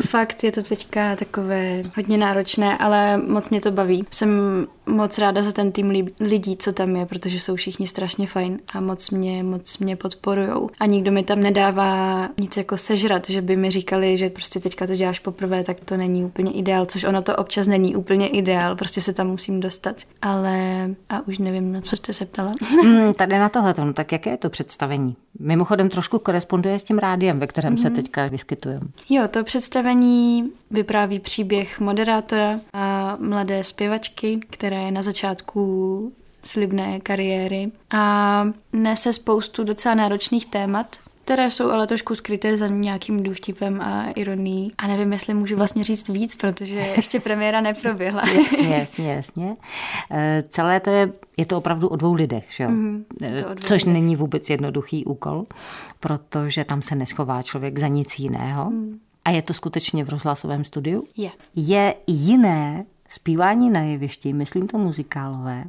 fakt 0.08 0.44
je 0.44 0.52
to 0.52 0.62
teďka 0.62 1.16
takové 1.16 1.84
hodně 1.96 2.18
náročné, 2.18 2.78
ale 2.78 3.18
moc 3.18 3.50
mě 3.50 3.62
to 3.62 3.72
baví. 3.72 4.06
Jsem 4.12 4.30
moc 4.86 5.18
ráda 5.18 5.44
za 5.44 5.52
ten 5.52 5.72
tým 5.72 6.06
lidí, 6.20 6.58
co 6.58 6.74
tam 6.74 6.96
je, 6.96 7.06
protože 7.06 7.40
jsou 7.40 7.56
všichni 7.56 7.88
strašně 7.88 8.28
fajn 8.28 8.60
a 8.74 8.80
moc 8.80 9.10
mě, 9.10 9.44
moc 9.44 9.78
mě 9.78 9.96
podporujou. 9.96 10.70
A 10.80 10.86
nikdo 10.86 11.12
mi 11.12 11.24
tam 11.24 11.40
nedává 11.40 12.30
nic 12.40 12.58
jako 12.58 12.78
sežrat, 12.78 13.30
že 13.30 13.42
by 13.42 13.56
mi 13.56 13.72
říkali, 13.72 14.18
že 14.18 14.30
prostě 14.30 14.60
teďka 14.60 14.88
to 14.88 14.96
děláš 14.96 15.20
poprvé, 15.20 15.64
tak 15.64 15.80
to 15.80 15.98
není 15.98 16.26
úplně 16.26 16.52
ideál, 16.52 16.86
což 16.86 17.04
ono 17.04 17.22
to 17.22 17.36
občas 17.36 17.68
není 17.68 17.96
úplně 17.96 18.28
ideál, 18.28 18.76
prostě 18.76 19.02
se 19.02 19.14
tam 19.14 19.28
musím 19.28 19.60
dostat. 19.60 19.96
Ale 20.22 20.90
a 21.10 21.28
už 21.28 21.38
nevím, 21.38 21.72
na 21.72 21.82
co 21.82 21.98
jste 21.98 22.14
se 22.14 22.26
ptala. 22.26 22.52
mm, 22.84 23.14
tady 23.14 23.40
na 23.40 23.50
tohle, 23.50 23.74
no 23.78 23.94
tak 23.94 24.12
jaké 24.12 24.30
je 24.30 24.38
to 24.38 24.50
představení? 24.50 25.16
Mimochodem 25.40 25.90
trošku 25.90 26.20
koresponduje 26.20 26.80
s 26.80 26.84
tím 26.84 26.98
rádiem, 26.98 27.40
ve 27.40 27.48
kterém 27.48 27.76
mm-hmm. 27.76 27.82
se 27.82 27.90
mhm. 27.90 27.96
teďka 27.96 28.28
vyskytujeme. 28.28 28.88
Jo, 29.10 29.28
to 29.28 29.44
představení 29.44 30.52
vypráví 30.72 31.20
příběh 31.20 31.80
moderátora 31.80 32.60
a 32.74 33.01
mladé 33.20 33.64
zpěvačky, 33.64 34.40
která 34.50 34.78
je 34.78 34.92
na 34.92 35.02
začátku 35.02 36.14
slibné 36.44 37.00
kariéry 37.00 37.72
a 37.92 38.46
nese 38.74 39.14
spoustu 39.14 39.64
docela 39.64 39.96
náročných 39.96 40.46
témat, 40.46 40.98
které 41.26 41.52
jsou 41.52 41.72
ale 41.72 41.88
trošku 41.88 42.16
skryté 42.16 42.58
za 42.58 42.68
nějakým 42.68 43.24
důvtipem 43.24 43.82
a 43.82 44.12
ironií. 44.16 44.74
A 44.78 44.88
nevím, 44.88 45.14
jestli 45.14 45.34
můžu 45.34 45.56
vlastně 45.56 45.84
říct 45.84 46.10
víc, 46.10 46.36
protože 46.36 46.76
ještě 46.76 47.20
premiéra 47.20 47.62
neproběhla. 47.62 48.30
jasně, 48.44 48.76
jasně, 48.76 49.12
jasně. 49.14 49.54
E, 50.12 50.44
celé 50.50 50.80
to 50.80 50.90
je, 50.90 51.12
je 51.38 51.46
to 51.46 51.58
opravdu 51.58 51.88
o 51.88 51.96
dvou 51.96 52.14
lidech, 52.14 52.46
že 52.50 52.64
jo? 52.64 52.70
Mm, 52.70 53.06
dvou 53.20 53.56
Což 53.60 53.84
lidech. 53.86 53.94
není 53.94 54.16
vůbec 54.16 54.50
jednoduchý 54.50 55.06
úkol, 55.06 55.46
protože 56.00 56.64
tam 56.64 56.82
se 56.82 56.96
neschová 56.96 57.44
člověk 57.44 57.80
za 57.80 57.88
nic 57.88 58.20
jiného. 58.20 58.70
Mm. 58.70 59.00
A 59.26 59.30
je 59.30 59.42
to 59.42 59.54
skutečně 59.54 60.04
v 60.04 60.10
rozhlasovém 60.10 60.64
studiu? 60.64 61.04
Je. 61.18 61.32
Je 61.56 61.96
jiné 62.08 62.86
zpívání 63.12 63.70
na 63.70 63.82
jevišti, 63.82 64.34
myslím 64.34 64.68
to 64.68 64.78
muzikálové, 64.78 65.64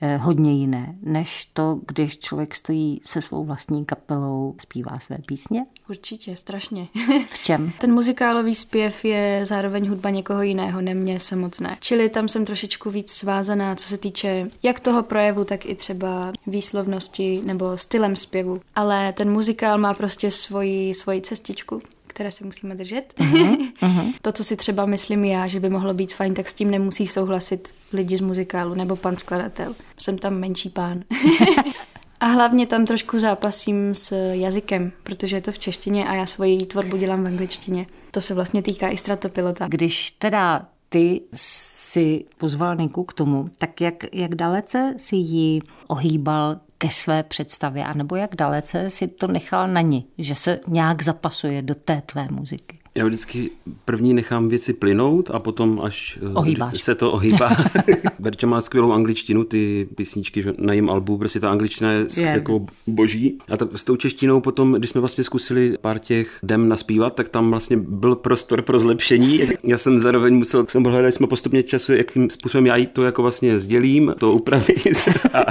eh, 0.00 0.16
hodně 0.16 0.52
jiné, 0.52 0.94
než 1.02 1.46
to, 1.52 1.80
když 1.86 2.18
člověk 2.18 2.54
stojí 2.54 3.00
se 3.04 3.20
svou 3.20 3.44
vlastní 3.44 3.84
kapelou, 3.84 4.54
zpívá 4.60 4.98
své 4.98 5.18
písně? 5.26 5.64
Určitě, 5.88 6.36
strašně. 6.36 6.88
v 7.28 7.42
čem? 7.42 7.72
Ten 7.80 7.94
muzikálový 7.94 8.54
zpěv 8.54 9.04
je 9.04 9.40
zároveň 9.46 9.88
hudba 9.88 10.10
někoho 10.10 10.42
jiného, 10.42 10.80
ne 10.80 10.94
mě 10.94 11.20
samotné. 11.20 11.76
Čili 11.80 12.08
tam 12.08 12.28
jsem 12.28 12.44
trošičku 12.44 12.90
víc 12.90 13.10
svázaná, 13.10 13.74
co 13.74 13.88
se 13.88 13.98
týče 13.98 14.48
jak 14.62 14.80
toho 14.80 15.02
projevu, 15.02 15.44
tak 15.44 15.66
i 15.66 15.74
třeba 15.74 16.32
výslovnosti 16.46 17.42
nebo 17.44 17.78
stylem 17.78 18.16
zpěvu. 18.16 18.60
Ale 18.74 19.12
ten 19.12 19.32
muzikál 19.32 19.78
má 19.78 19.94
prostě 19.94 20.30
svoji, 20.30 20.94
svoji 20.94 21.20
cestičku 21.20 21.82
které 22.14 22.32
se 22.32 22.44
musíme 22.44 22.74
držet. 22.74 23.14
Uh-huh, 23.18 23.72
uh-huh. 23.82 24.14
to, 24.22 24.32
co 24.32 24.44
si 24.44 24.56
třeba 24.56 24.86
myslím 24.86 25.24
já, 25.24 25.46
že 25.46 25.60
by 25.60 25.70
mohlo 25.70 25.94
být 25.94 26.14
fajn, 26.14 26.34
tak 26.34 26.48
s 26.48 26.54
tím 26.54 26.70
nemusí 26.70 27.06
souhlasit 27.06 27.74
lidi 27.92 28.18
z 28.18 28.20
muzikálu 28.20 28.74
nebo 28.74 28.96
pan 28.96 29.16
skladatel. 29.16 29.74
Jsem 29.98 30.18
tam 30.18 30.34
menší 30.34 30.70
pán. 30.70 31.04
A 32.20 32.26
hlavně 32.26 32.66
tam 32.66 32.86
trošku 32.86 33.18
zápasím 33.18 33.94
s 33.94 34.32
jazykem, 34.32 34.92
protože 35.02 35.36
je 35.36 35.40
to 35.40 35.52
v 35.52 35.58
češtině 35.58 36.08
a 36.08 36.14
já 36.14 36.26
svoji 36.26 36.66
tvorbu 36.66 36.96
dělám 36.96 37.22
v 37.22 37.26
angličtině. 37.26 37.86
To 38.10 38.20
se 38.20 38.34
vlastně 38.34 38.62
týká 38.62 38.88
i 38.88 38.96
stratopilota. 38.96 39.66
Když 39.68 40.10
teda 40.10 40.66
ty 40.94 41.20
si 41.34 42.24
pozval 42.38 42.76
Niku 42.76 43.04
k 43.04 43.12
tomu, 43.12 43.50
tak 43.58 43.80
jak, 43.80 43.94
jak 44.12 44.34
dalece 44.34 44.94
si 44.96 45.16
ji 45.16 45.60
ohýbal 45.86 46.56
ke 46.78 46.90
své 46.90 47.22
představě, 47.22 47.84
anebo 47.84 48.16
jak 48.16 48.36
dalece 48.36 48.90
si 48.90 49.08
to 49.08 49.26
nechal 49.26 49.68
na 49.68 49.80
ní, 49.80 50.06
že 50.18 50.34
se 50.34 50.60
nějak 50.68 51.02
zapasuje 51.02 51.62
do 51.62 51.74
té 51.74 52.02
tvé 52.06 52.28
muziky? 52.30 52.78
Já 52.96 53.06
vždycky 53.06 53.50
první 53.84 54.14
nechám 54.14 54.48
věci 54.48 54.72
plynout 54.72 55.30
a 55.30 55.38
potom 55.38 55.80
až 55.84 56.18
eh, 56.22 56.34
Ohýbáš. 56.34 56.82
se 56.82 56.94
to 56.94 57.12
ohýbá. 57.12 57.56
Berča 58.18 58.46
má 58.46 58.60
skvělou 58.60 58.92
angličtinu, 58.92 59.44
ty 59.44 59.88
písničky 59.94 60.42
že 60.42 60.52
na 60.58 60.72
jejím 60.72 60.90
albu, 60.90 61.18
prostě 61.18 61.40
ta 61.40 61.50
angličtina 61.50 61.92
je 61.92 62.06
yeah. 62.16 62.34
jako 62.34 62.66
boží. 62.86 63.38
A 63.50 63.56
ta, 63.56 63.68
s 63.74 63.84
tou 63.84 63.96
češtinou 63.96 64.40
potom, 64.40 64.72
když 64.72 64.90
jsme 64.90 65.00
vlastně 65.00 65.24
zkusili 65.24 65.76
pár 65.80 65.98
těch 65.98 66.38
dem 66.42 66.68
naspívat, 66.68 67.14
tak 67.14 67.28
tam 67.28 67.50
vlastně 67.50 67.76
byl 67.76 68.16
prostor 68.16 68.62
pro 68.62 68.78
zlepšení. 68.78 69.40
Já 69.64 69.78
jsem 69.78 69.98
zároveň 69.98 70.34
musel, 70.34 70.66
jsem 70.66 70.84
hledat, 70.84 71.14
jsme 71.14 71.26
postupně 71.26 71.62
času, 71.62 71.92
jakým 71.92 72.30
způsobem 72.30 72.66
já 72.66 72.86
to 72.92 73.02
jako 73.02 73.22
vlastně 73.22 73.58
sdělím, 73.60 74.14
to 74.18 74.32
upravit. 74.32 74.98
a 75.32 75.44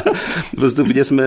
postupně 0.55 1.03
jsme 1.03 1.25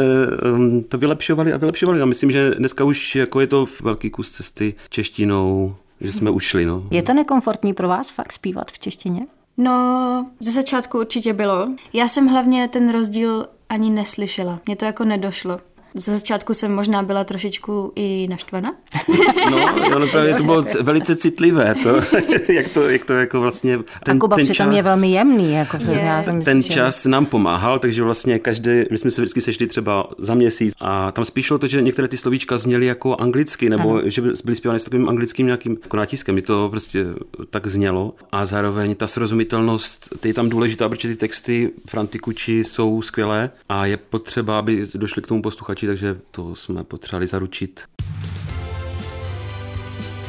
um, 0.52 0.85
to 0.85 0.99
vylepšovali 0.99 1.52
a 1.52 1.56
vylepšovali. 1.56 2.00
A 2.00 2.04
myslím, 2.04 2.30
že 2.30 2.50
dneska 2.58 2.85
už 2.85 3.16
jako 3.16 3.40
je 3.40 3.46
to 3.46 3.66
velký 3.82 4.11
kus 4.11 4.30
cesty 4.30 4.75
češtinou 4.90 5.76
že 6.00 6.12
jsme 6.12 6.31
ušli. 6.31 6.67
No. 6.67 6.83
Je 6.91 7.03
to 7.03 7.15
nekomfortní 7.15 7.75
pro 7.75 7.88
vás 7.88 8.11
fakt 8.11 8.33
zpívat 8.33 8.71
v 8.71 8.79
češtině? 8.79 9.26
No, 9.57 10.26
ze 10.38 10.50
začátku 10.50 10.99
určitě 10.99 11.33
bylo. 11.33 11.69
Já 11.93 12.09
jsem 12.09 12.26
hlavně 12.26 12.69
ten 12.69 12.93
rozdíl 12.93 13.47
ani 13.69 13.91
neslyšela. 13.91 14.61
Mně 14.67 14.76
to 14.76 14.85
jako 14.85 15.05
nedošlo. 15.05 15.61
Ze 15.97 16.15
začátku 16.15 16.55
jsem 16.55 16.75
možná 16.75 17.03
byla 17.03 17.25
trošičku 17.25 17.93
i 17.97 18.26
naštvaná. 18.31 18.75
No, 19.50 19.95
ale 19.95 20.07
právě 20.07 20.35
to 20.35 20.43
bylo 20.43 20.65
velice 20.83 21.17
citlivé, 21.17 21.75
to, 21.83 22.00
jak, 22.53 22.69
to, 22.69 22.88
jak 22.88 23.05
to 23.05 23.12
jako 23.12 23.41
vlastně... 23.41 23.79
Ten, 24.05 24.17
a 24.17 24.21
Kuba 24.21 24.37
ten 24.37 24.45
přitom 24.45 24.67
čas, 24.67 24.76
je 24.76 24.83
velmi 24.83 25.11
jemný. 25.11 25.53
Jako 25.53 25.76
je. 25.91 25.99
Já 25.99 26.23
jsem 26.23 26.45
ten 26.45 26.57
myslím, 26.57 26.75
čas 26.75 27.05
nám 27.05 27.26
pomáhal, 27.26 27.79
takže 27.79 28.03
vlastně 28.03 28.38
každý, 28.38 28.71
my 28.91 28.99
jsme 28.99 29.11
se 29.11 29.23
vždycky 29.23 29.41
sešli 29.41 29.67
třeba 29.67 30.11
za 30.19 30.35
měsíc 30.35 30.75
a 30.81 31.12
tam 31.12 31.25
spíš 31.25 31.47
šlo 31.47 31.59
to, 31.59 31.67
že 31.67 31.83
některé 31.83 32.09
ty 32.09 32.17
slovíčka 32.17 32.59
zněly 32.59 32.87
jako 32.87 33.17
anglicky, 33.17 33.71
nebo 33.71 33.95
ano. 33.95 34.11
že 34.11 34.23
byly 34.23 34.57
zpívány 34.57 34.81
s 34.81 34.85
takovým 34.85 35.09
anglickým 35.09 35.47
nějakým 35.47 35.76
jako 35.83 35.97
nátiskem. 35.97 36.35
Mi 36.35 36.43
to 36.43 36.69
prostě 36.71 37.05
tak 37.50 37.67
znělo 37.67 38.15
a 38.33 38.45
zároveň 38.45 38.95
ta 38.95 39.07
srozumitelnost, 39.07 40.09
ty 40.21 40.29
je 40.29 40.35
tam 40.35 40.49
důležitá, 40.49 40.88
protože 40.88 41.09
ty 41.09 41.17
texty 41.17 41.71
Frantikuči 41.88 42.65
jsou 42.65 43.03
skvělé 43.03 43.50
a 43.69 43.87
je 43.87 43.97
potřeba, 43.97 44.59
aby 44.59 44.87
došli 44.95 45.23
k 45.23 45.26
tomu 45.26 45.43
posluchači 45.43 45.86
takže 45.87 46.16
to 46.31 46.55
jsme 46.55 46.85
potřebovali 46.85 47.26
zaručit. 47.26 47.85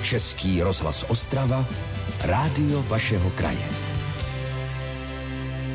Český 0.01 0.63
rozhlas 0.63 1.05
Ostrava, 1.09 1.65
rádio 2.23 2.83
vašeho 2.83 3.29
kraje. 3.29 3.69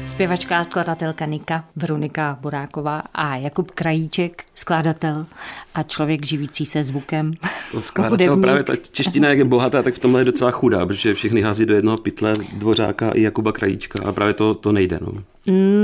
Zpěvačka 0.09 0.59
a 0.59 0.65
skladatelka 0.65 1.27
Nika, 1.27 1.65
Veronika 1.77 2.39
Boráková 2.41 3.03
a 3.15 3.37
Jakub 3.37 3.71
Krajíček, 3.71 4.45
skladatel 4.55 5.27
a 5.75 5.83
člověk 5.83 6.27
živící 6.27 6.67
se 6.67 6.85
zvukem. 6.85 7.33
To 7.73 7.81
skladatel, 7.81 8.37
právě 8.37 8.63
ta 8.63 8.77
čeština, 8.77 9.29
jak 9.29 9.39
je 9.39 9.45
bohatá, 9.45 9.83
tak 9.83 9.95
v 9.95 9.99
tomhle 9.99 10.21
je 10.21 10.25
docela 10.25 10.51
chudá, 10.51 10.87
protože 10.87 11.15
všichni 11.15 11.41
hází 11.41 11.67
do 11.67 11.75
jednoho 11.75 11.97
pytle 11.97 12.35
Dvořáka 12.53 13.11
i 13.11 13.23
Jakuba 13.23 13.53
Krajíčka 13.53 14.01
a 14.05 14.13
právě 14.13 14.35
to, 14.35 14.55
to 14.55 14.73
nejde. 14.73 14.99
No. 15.01 15.13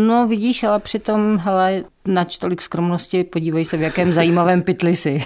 No 0.06 0.28
vidíš, 0.28 0.62
ale 0.62 0.80
přitom, 0.80 1.38
hele, 1.38 1.84
nač 2.06 2.38
tolik 2.38 2.62
skromnosti, 2.62 3.24
podívej 3.24 3.64
se, 3.64 3.76
v 3.76 3.82
jakém 3.82 4.12
zajímavém 4.12 4.62
pytli 4.62 4.96
si. 4.96 5.24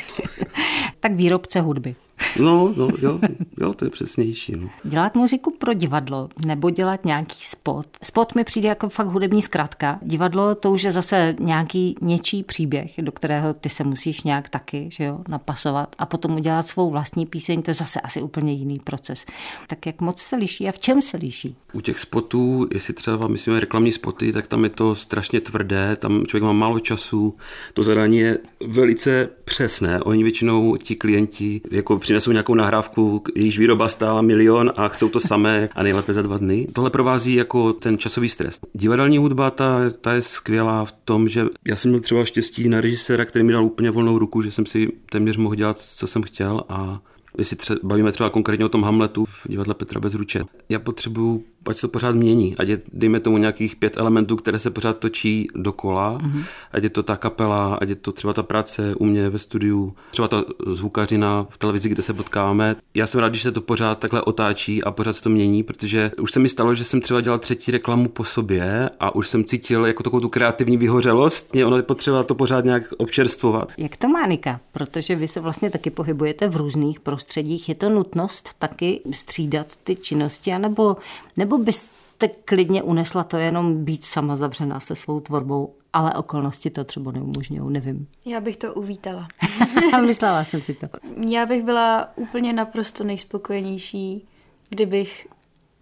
tak 1.01 1.13
výrobce 1.13 1.61
hudby. 1.61 1.95
No, 2.41 2.75
no, 2.77 2.89
jo, 3.03 3.19
jo, 3.61 3.75
to 3.75 3.85
je 3.85 3.91
přesnější. 3.91 4.57
No. 4.57 4.71
Dělat 4.85 5.15
muziku 5.15 5.51
pro 5.51 5.73
divadlo 5.73 6.29
nebo 6.47 6.71
dělat 6.71 7.05
nějaký 7.05 7.37
spot. 7.41 7.87
Spot 8.03 8.35
mi 8.35 8.45
přijde 8.45 8.69
jako 8.69 8.89
fakt 8.89 9.07
hudební 9.07 9.43
zkratka. 9.43 9.99
Divadlo 10.03 10.55
to 10.55 10.71
už 10.71 10.83
je 10.83 10.93
zase 10.93 11.35
nějaký 11.41 11.97
něčí 12.01 12.43
příběh, 12.43 12.93
do 12.99 13.13
kterého 13.13 13.55
ty 13.55 13.69
se 13.69 13.85
musíš 13.85 14.23
nějak 14.23 14.49
taky 14.49 14.89
že 14.93 15.05
jo, 15.05 15.21
napasovat 15.29 15.97
a 15.99 16.07
potom 16.07 16.35
udělat 16.35 16.67
svou 16.67 16.91
vlastní 16.91 17.27
píseň, 17.27 17.63
to 17.63 17.71
je 17.71 17.75
zase 17.75 18.01
asi 18.01 18.23
úplně 18.23 18.53
jiný 18.53 18.77
proces. 18.85 19.27
Tak 19.67 19.87
jak 19.87 20.01
moc 20.01 20.23
se 20.23 20.37
liší 20.37 20.69
a 20.69 20.73
v 20.73 20.79
čem 20.79 21.03
se 21.03 21.17
liší? 21.17 21.57
U 21.73 21.81
těch 21.81 21.99
spotů, 21.99 22.69
jestli 22.73 22.95
třeba 22.95 23.29
myslíme 23.29 23.61
reklamní 23.61 23.93
spoty, 23.93 24.33
tak 24.33 24.47
tam 24.47 24.65
je 24.65 24.71
to 24.71 24.95
strašně 24.95 25.41
tvrdé, 25.41 25.97
tam 25.97 26.27
člověk 26.27 26.43
má 26.43 26.53
málo 26.53 26.81
času, 26.81 27.37
to 27.75 27.83
zadání 27.83 28.19
je 28.19 28.39
velice 28.67 29.29
přesné. 29.45 30.01
Oni 30.01 30.23
většinou 30.23 30.77
ti 30.77 30.95
klienti 30.95 31.61
jako 31.71 31.99
přinesou 32.13 32.33
nějakou 32.33 32.55
nahrávku, 32.55 33.23
jejíž 33.35 33.59
výroba 33.59 33.89
stála 33.89 34.23
milion 34.23 34.73
a 34.77 34.89
chcou 34.89 35.09
to 35.09 35.21
samé 35.21 35.69
a 35.75 35.83
nejlépe 35.83 36.13
za 36.13 36.23
dva 36.23 36.39
dny. 36.39 36.67
Tohle 36.73 36.91
provází 36.91 37.35
jako 37.35 37.73
ten 37.73 37.99
časový 37.99 38.29
stres. 38.29 38.61
Divadelní 38.73 39.19
hudba, 39.19 39.51
ta, 39.51 39.91
ta 40.01 40.13
je 40.13 40.23
skvělá 40.23 40.85
v 40.85 40.93
tom, 40.93 41.29
že 41.29 41.47
já 41.67 41.77
jsem 41.77 41.91
měl 41.91 42.01
třeba 42.01 42.25
štěstí 42.25 42.69
na 42.69 42.81
režiséra, 42.81 43.25
který 43.25 43.45
mi 43.45 43.53
dal 43.53 43.65
úplně 43.65 43.91
volnou 43.91 44.19
ruku, 44.19 44.43
že 44.43 44.51
jsem 44.51 44.67
si 44.67 44.93
téměř 45.11 45.37
mohl 45.37 45.55
dělat, 45.55 45.79
co 45.79 46.07
jsem 46.07 46.23
chtěl 46.23 46.61
a 46.69 47.01
Jestli 47.39 47.57
tře- 47.57 47.79
bavíme 47.83 48.13
třeba 48.13 48.31
konkrétně 48.31 48.65
o 48.65 48.69
tom 48.69 48.85
Hamletu 48.85 49.25
v 49.25 49.49
divadle 49.49 49.75
Petra 49.75 50.01
Bezruče, 50.01 50.45
já 50.69 50.79
potřebuju 50.79 51.45
ať 51.67 51.77
se 51.77 51.81
to 51.81 51.89
pořád 51.89 52.15
mění, 52.15 52.57
ať 52.57 52.69
je, 52.69 52.81
dejme 52.93 53.21
tomu 53.21 53.39
nějakých 53.39 53.77
pět 53.77 53.97
elementů, 53.97 54.37
které 54.37 54.59
se 54.59 54.71
pořád 54.71 54.99
točí 54.99 55.49
dokola, 55.55 56.19
mm-hmm. 56.19 56.45
ať 56.73 56.83
je 56.83 56.91
to 56.91 57.03
ta 57.03 57.17
kapela, 57.17 57.75
ať 57.75 57.89
je 57.89 57.95
to 57.95 58.13
třeba 58.13 58.33
ta 58.33 58.43
práce 58.43 58.95
u 58.95 59.05
mě 59.05 59.31
ve 59.31 59.39
studiu, 59.39 59.95
třeba 60.11 60.29
ta 60.29 60.45
zvukařina 60.67 61.47
v 61.51 61.59
televizi, 61.59 61.89
kde 61.89 62.03
se 62.03 62.15
potkáváme. 62.15 62.77
Já 62.95 63.07
jsem 63.07 63.21
rád, 63.21 63.29
když 63.29 63.43
se 63.43 63.53
to 63.53 63.61
pořád 63.61 63.99
takhle 63.99 64.23
otáčí 64.23 64.85
a 64.85 64.91
pořád 64.91 65.13
se 65.13 65.23
to 65.23 65.31
mění, 65.31 65.63
protože 65.63 66.11
už 66.21 66.33
se 66.33 66.41
mi 66.41 66.49
stalo, 66.49 66.75
že 66.75 66.85
jsem 66.85 67.01
třeba 67.01 67.21
dělal 67.21 67.39
třetí 67.39 67.71
reklamu 67.71 68.09
po 68.09 68.25
sobě 68.25 68.91
a 69.01 69.15
už 69.15 69.29
jsem 69.29 69.45
cítil 69.45 69.87
jako 69.87 70.03
takovou 70.03 70.21
tu 70.21 70.29
kreativní 70.29 70.77
vyhořelost, 70.77 71.55
mě 71.55 71.67
ono 71.67 71.77
je 71.77 71.83
potřeba 71.83 72.23
to 72.23 72.35
pořád 72.35 72.65
nějak 72.65 72.83
občerstvovat. 72.97 73.73
Jak 73.79 73.97
to 73.97 74.09
má 74.09 74.27
Nika? 74.27 74.61
Protože 74.73 75.17
vy 75.17 75.29
se 75.29 75.41
vlastně 75.41 75.71
taky 75.71 75.91
pohybujete 75.91 76.49
v 76.49 76.57
různých 76.57 77.01
prostředích. 77.01 77.69
Je 77.69 77.75
to 77.75 77.89
nutnost 77.89 78.51
taky 78.59 79.01
střídat 79.11 79.67
ty 79.85 79.97
činnosti, 79.97 80.53
anebo, 80.53 80.97
nebo 81.37 81.52
nebo 81.53 81.65
byste 81.65 82.29
klidně 82.29 82.83
unesla 82.83 83.25
to 83.25 83.37
jenom 83.37 83.85
být 83.85 84.05
sama 84.05 84.37
zavřená 84.37 84.81
se 84.81 84.95
svou 84.95 85.21
tvorbou, 85.21 85.75
ale 85.93 86.15
okolnosti 86.15 86.71
to 86.71 86.85
třeba 86.85 87.13
neumožňují, 87.13 87.73
nevím. 87.73 88.07
Já 88.27 88.41
bych 88.41 88.57
to 88.57 88.75
uvítala. 88.75 89.29
Myslela 90.07 90.45
jsem 90.45 90.61
si 90.61 90.75
to. 90.75 90.87
Já 91.29 91.47
bych 91.47 91.65
byla 91.65 92.09
úplně 92.17 92.53
naprosto 92.53 93.05
nejspokojenější, 93.05 94.29
kdybych 94.69 95.27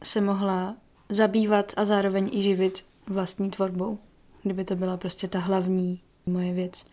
se 0.03 0.21
mohla 0.21 0.77
zabývat 1.09 1.73
a 1.77 1.85
zároveň 1.85 2.31
i 2.33 2.43
živit 2.43 2.85
vlastní 3.07 3.51
tvorbou. 3.51 3.99
Kdyby 4.43 4.65
to 4.65 4.77
byla 4.77 4.97
prostě 4.97 5.29
ta 5.29 5.39
hlavní 5.39 6.01
moje 6.27 6.53
věc. 6.53 6.85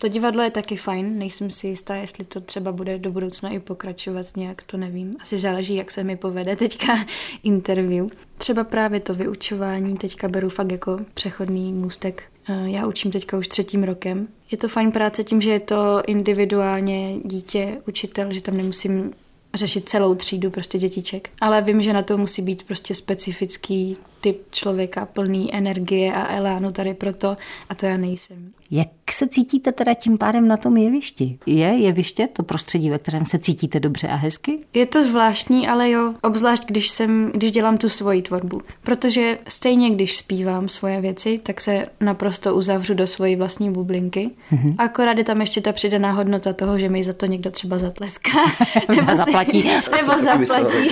To 0.00 0.08
divadlo 0.08 0.42
je 0.42 0.50
taky 0.50 0.76
fajn, 0.76 1.18
nejsem 1.18 1.50
si 1.50 1.66
jistá, 1.66 1.94
jestli 1.96 2.24
to 2.24 2.40
třeba 2.40 2.72
bude 2.72 2.98
do 2.98 3.10
budoucna 3.10 3.50
i 3.50 3.58
pokračovat 3.58 4.26
nějak, 4.36 4.62
to 4.62 4.76
nevím. 4.76 5.16
Asi 5.20 5.38
záleží, 5.38 5.74
jak 5.74 5.90
se 5.90 6.04
mi 6.04 6.16
povede 6.16 6.56
teďka 6.56 7.04
interview. 7.42 8.08
Třeba 8.38 8.64
právě 8.64 9.00
to 9.00 9.14
vyučování 9.14 9.96
teďka 9.96 10.28
beru 10.28 10.48
fakt 10.48 10.72
jako 10.72 10.96
přechodný 11.14 11.72
můstek. 11.72 12.22
Já 12.64 12.86
učím 12.86 13.10
teďka 13.10 13.38
už 13.38 13.48
třetím 13.48 13.84
rokem. 13.84 14.28
Je 14.50 14.58
to 14.58 14.68
fajn 14.68 14.92
práce 14.92 15.24
tím, 15.24 15.40
že 15.40 15.50
je 15.50 15.60
to 15.60 16.02
individuálně 16.06 17.18
dítě, 17.24 17.82
učitel, 17.88 18.32
že 18.32 18.42
tam 18.42 18.56
nemusím 18.56 19.12
řešit 19.54 19.88
celou 19.88 20.14
třídu 20.14 20.50
prostě 20.50 20.78
dětiček. 20.78 21.30
Ale 21.40 21.62
vím, 21.62 21.82
že 21.82 21.92
na 21.92 22.02
to 22.02 22.18
musí 22.18 22.42
být 22.42 22.62
prostě 22.62 22.94
specifický 22.94 23.96
typ 24.20 24.42
člověka 24.50 25.06
plný 25.06 25.54
energie 25.54 26.12
a 26.12 26.36
elánu 26.36 26.72
tady 26.72 26.94
proto 26.94 27.36
a 27.68 27.74
to 27.74 27.86
já 27.86 27.96
nejsem. 27.96 28.50
Jak 28.70 28.88
se 29.10 29.28
cítíte 29.28 29.72
teda 29.72 29.94
tím 29.94 30.18
pádem 30.18 30.48
na 30.48 30.56
tom 30.56 30.76
jevišti? 30.76 31.38
Je 31.46 31.66
jeviště 31.66 32.28
to 32.32 32.42
prostředí, 32.42 32.90
ve 32.90 32.98
kterém 32.98 33.26
se 33.26 33.38
cítíte 33.38 33.80
dobře 33.80 34.08
a 34.08 34.14
hezky? 34.14 34.58
Je 34.74 34.86
to 34.86 35.02
zvláštní, 35.02 35.68
ale 35.68 35.90
jo, 35.90 36.14
obzvlášť 36.22 36.66
když, 36.66 36.90
jsem, 36.90 37.32
když 37.34 37.52
dělám 37.52 37.78
tu 37.78 37.88
svoji 37.88 38.22
tvorbu. 38.22 38.60
Protože 38.82 39.38
stejně, 39.48 39.90
když 39.90 40.16
zpívám 40.16 40.68
svoje 40.68 41.00
věci, 41.00 41.40
tak 41.42 41.60
se 41.60 41.86
naprosto 42.00 42.54
uzavřu 42.54 42.94
do 42.94 43.06
svojí 43.06 43.36
vlastní 43.36 43.72
bublinky. 43.72 44.30
Mm-hmm. 44.52 44.74
Akorát 44.78 45.18
je 45.18 45.24
tam 45.24 45.40
ještě 45.40 45.60
ta 45.60 45.72
přidaná 45.72 46.12
hodnota 46.12 46.52
toho, 46.52 46.78
že 46.78 46.88
mi 46.88 47.04
za 47.04 47.12
to 47.12 47.26
někdo 47.26 47.50
třeba 47.50 47.78
zatleská. 47.78 48.30
nebo 48.88 49.16
zaplatí. 49.16 49.70
nebo 49.96 50.18
zaplatí. 50.18 50.88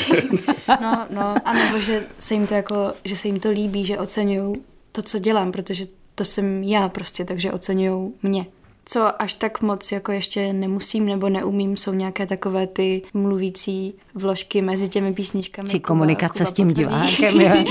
no, 0.80 1.06
no, 1.11 1.35
a 1.44 1.52
nebo 1.52 1.80
že 1.80 2.02
se 2.18 2.35
jim 2.35 2.47
to 2.47 2.54
jako, 2.54 2.92
že 3.04 3.16
se 3.18 3.28
jim 3.28 3.40
to 3.40 3.50
líbí, 3.50 3.84
že 3.84 3.98
oceňují 3.98 4.56
to, 4.92 5.02
co 5.02 5.18
dělám, 5.18 5.52
protože 5.52 5.87
to 6.14 6.25
jsem 6.25 6.62
já 6.62 6.88
prostě, 6.88 7.25
takže 7.25 7.52
oceňují 7.52 8.12
mě 8.22 8.46
co 8.88 9.23
až 9.23 9.35
tak 9.35 9.62
moc 9.62 9.92
jako 9.92 10.12
ještě 10.12 10.52
nemusím 10.52 11.07
nebo 11.07 11.28
neumím, 11.28 11.76
jsou 11.76 11.92
nějaké 11.92 12.26
takové 12.26 12.66
ty 12.66 13.02
mluvící 13.14 13.95
vložky 14.14 14.62
mezi 14.62 14.88
těmi 14.88 15.12
písničkami. 15.12 15.68
Či 15.68 15.80
komunikace 15.80 16.47
s 16.47 16.52
tím 16.52 16.68
divákem. 16.68 17.38
ne, 17.38 17.64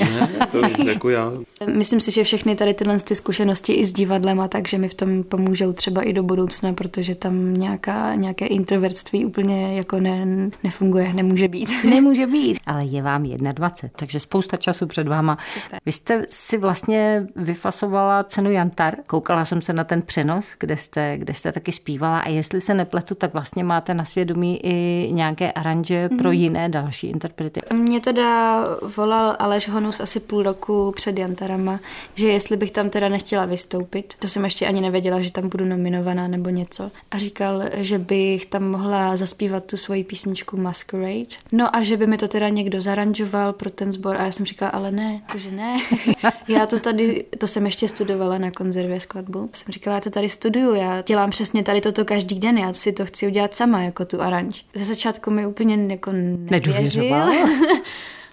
to 0.51 0.81
jako 0.83 1.09
já. 1.09 1.31
Myslím 1.73 2.01
si, 2.01 2.11
že 2.11 2.23
všechny 2.23 2.55
tady 2.55 2.73
tyhle 2.73 2.99
ty 2.99 3.15
zkušenosti 3.15 3.73
i 3.73 3.85
s 3.85 3.93
divadlem 3.93 4.39
a 4.39 4.47
tak, 4.47 4.67
že 4.67 4.77
mi 4.77 4.89
v 4.89 4.93
tom 4.93 5.23
pomůžou 5.23 5.73
třeba 5.73 6.01
i 6.01 6.13
do 6.13 6.23
budoucna, 6.23 6.73
protože 6.73 7.15
tam 7.15 7.53
nějaká, 7.53 8.15
nějaké 8.15 8.45
introvertství 8.45 9.25
úplně 9.25 9.77
jako 9.77 9.99
ne, 9.99 10.49
nefunguje, 10.63 11.13
nemůže 11.13 11.47
být. 11.47 11.69
Nemůže 11.89 12.27
být, 12.27 12.59
ale 12.65 12.85
je 12.85 13.01
vám 13.01 13.23
21, 13.23 13.89
takže 13.95 14.19
spousta 14.19 14.57
času 14.57 14.87
před 14.87 15.07
váma. 15.07 15.37
Super. 15.47 15.79
Vy 15.85 15.91
jste 15.91 16.25
si 16.29 16.57
vlastně 16.57 17.27
vyfasovala 17.35 18.23
cenu 18.23 18.51
Jantar. 18.51 18.95
Koukala 19.07 19.45
jsem 19.45 19.61
se 19.61 19.73
na 19.73 19.83
ten 19.83 20.01
přenos, 20.01 20.45
kde 20.59 20.77
jste 20.77 21.06
kde 21.17 21.33
jste 21.33 21.51
taky 21.51 21.71
zpívala 21.71 22.19
a 22.19 22.29
jestli 22.29 22.61
se 22.61 22.73
nepletu, 22.73 23.15
tak 23.15 23.33
vlastně 23.33 23.63
máte 23.63 23.93
na 23.93 24.05
svědomí 24.05 24.59
i 24.63 25.09
nějaké 25.11 25.51
aranže 25.51 26.09
pro 26.09 26.29
mm-hmm. 26.29 26.31
jiné 26.31 26.69
další 26.69 27.07
interprety. 27.07 27.61
Mě 27.73 27.99
teda 27.99 28.63
volal 28.95 29.35
Aleš 29.39 29.69
Honus 29.69 29.99
asi 29.99 30.19
půl 30.19 30.43
roku 30.43 30.91
před 30.95 31.17
Jantarama, 31.17 31.79
že 32.15 32.27
jestli 32.27 32.57
bych 32.57 32.71
tam 32.71 32.89
teda 32.89 33.09
nechtěla 33.09 33.45
vystoupit, 33.45 34.13
to 34.19 34.27
jsem 34.27 34.43
ještě 34.43 34.67
ani 34.67 34.81
nevěděla, 34.81 35.21
že 35.21 35.31
tam 35.31 35.49
budu 35.49 35.65
nominovaná 35.65 36.27
nebo 36.27 36.49
něco. 36.49 36.91
A 37.11 37.17
říkal, 37.17 37.63
že 37.73 37.97
bych 37.97 38.45
tam 38.45 38.63
mohla 38.63 39.15
zaspívat 39.15 39.65
tu 39.65 39.77
svoji 39.77 40.03
písničku 40.03 40.57
Masquerade. 40.57 41.35
No 41.51 41.75
a 41.75 41.83
že 41.83 41.97
by 41.97 42.07
mi 42.07 42.17
to 42.17 42.27
teda 42.27 42.49
někdo 42.49 42.81
zaranžoval 42.81 43.53
pro 43.53 43.69
ten 43.69 43.91
sbor 43.91 44.15
a 44.17 44.25
já 44.25 44.31
jsem 44.31 44.45
říkala, 44.45 44.71
ale 44.71 44.91
ne, 44.91 45.21
jakože 45.27 45.51
ne. 45.51 45.77
já 46.47 46.65
to 46.65 46.79
tady, 46.79 47.25
to 47.37 47.47
jsem 47.47 47.65
ještě 47.65 47.87
studovala 47.87 48.37
na 48.37 48.51
konzervě 48.51 48.99
skladbu. 48.99 49.49
Jsem 49.53 49.73
říkala, 49.73 49.95
já 49.95 50.01
to 50.01 50.09
tady 50.09 50.29
studuju, 50.29 50.75
já 50.75 50.96
dělám 51.05 51.29
přesně 51.29 51.63
tady 51.63 51.81
toto 51.81 52.05
každý 52.05 52.39
den, 52.39 52.57
já 52.57 52.73
si 52.73 52.91
to 52.91 53.05
chci 53.05 53.27
udělat 53.27 53.53
sama, 53.53 53.81
jako 53.81 54.05
tu 54.05 54.21
aranž. 54.21 54.65
Ze 54.75 54.85
začátku 54.85 55.31
mi 55.31 55.47
úplně 55.47 55.93
jako 55.93 56.11
nevěřil. 56.11 57.15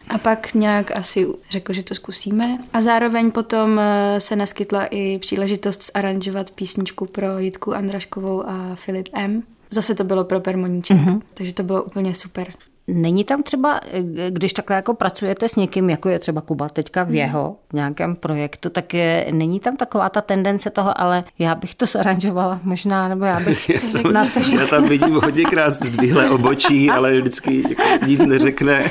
A 0.09 0.19
pak 0.19 0.55
nějak 0.55 0.99
asi 0.99 1.27
řekl, 1.51 1.73
že 1.73 1.83
to 1.83 1.95
zkusíme. 1.95 2.59
A 2.73 2.81
zároveň 2.81 3.31
potom 3.31 3.79
eh, 3.79 4.21
se 4.21 4.37
naskytla 4.37 4.87
i 4.87 5.19
příležitost 5.19 5.91
zaranžovat 5.95 6.51
písničku 6.51 7.07
pro 7.07 7.39
Jitku 7.39 7.75
Andraškovou 7.75 8.49
a 8.49 8.75
Filip 8.75 9.09
M. 9.13 9.43
Zase 9.71 9.95
to 9.95 10.05
bylo 10.05 10.25
pro 10.25 10.41
Permoníček, 10.41 10.97
mm-hmm. 10.97 11.21
takže 11.35 11.55
to 11.55 11.63
bylo 11.63 11.83
úplně 11.83 12.15
super. 12.15 12.53
Není 12.89 13.25
tam 13.25 13.43
třeba, 13.43 13.81
když 14.29 14.53
takhle 14.53 14.77
jako 14.77 14.95
pracujete 14.95 15.49
s 15.49 15.57
někým, 15.57 15.91
jako 15.91 16.09
je 16.09 16.19
třeba 16.19 16.41
Kuba 16.41 16.69
teďka 16.69 17.03
v 17.03 17.15
jeho 17.15 17.57
nějakém 17.73 18.17
projektu, 18.17 18.71
tak 18.71 18.95
je, 18.95 19.27
není 19.33 19.61
tam 19.61 19.77
taková 19.77 20.09
ta 20.09 20.21
tendence 20.21 20.71
toho, 20.71 21.01
ale 21.01 21.25
já 21.39 21.55
bych 21.55 21.75
to 21.75 21.87
zaranžovala 21.93 22.61
možná, 22.63 23.09
nebo 23.09 23.25
já 23.25 23.41
bych 23.41 23.69
já 23.69 23.81
tam, 24.03 24.13
na 24.13 24.27
to, 24.27 24.41
že... 24.41 24.57
Já 24.57 24.67
tam 24.67 24.89
vidím 24.89 25.15
hodněkrát 25.15 25.85
zdvihlé 25.85 26.31
obočí, 26.31 26.91
ale 26.91 27.21
vždycky 27.21 27.63
jako 27.69 28.07
nic 28.07 28.21
neřekne. 28.21 28.85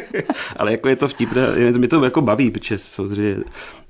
ale 0.56 0.70
jako 0.72 0.88
je 0.88 0.96
to 0.96 1.08
vtipné, 1.08 1.42
mě 1.70 1.88
to 1.88 2.04
jako 2.04 2.20
baví, 2.20 2.50
protože 2.50 2.78
samozřejmě 2.78 3.36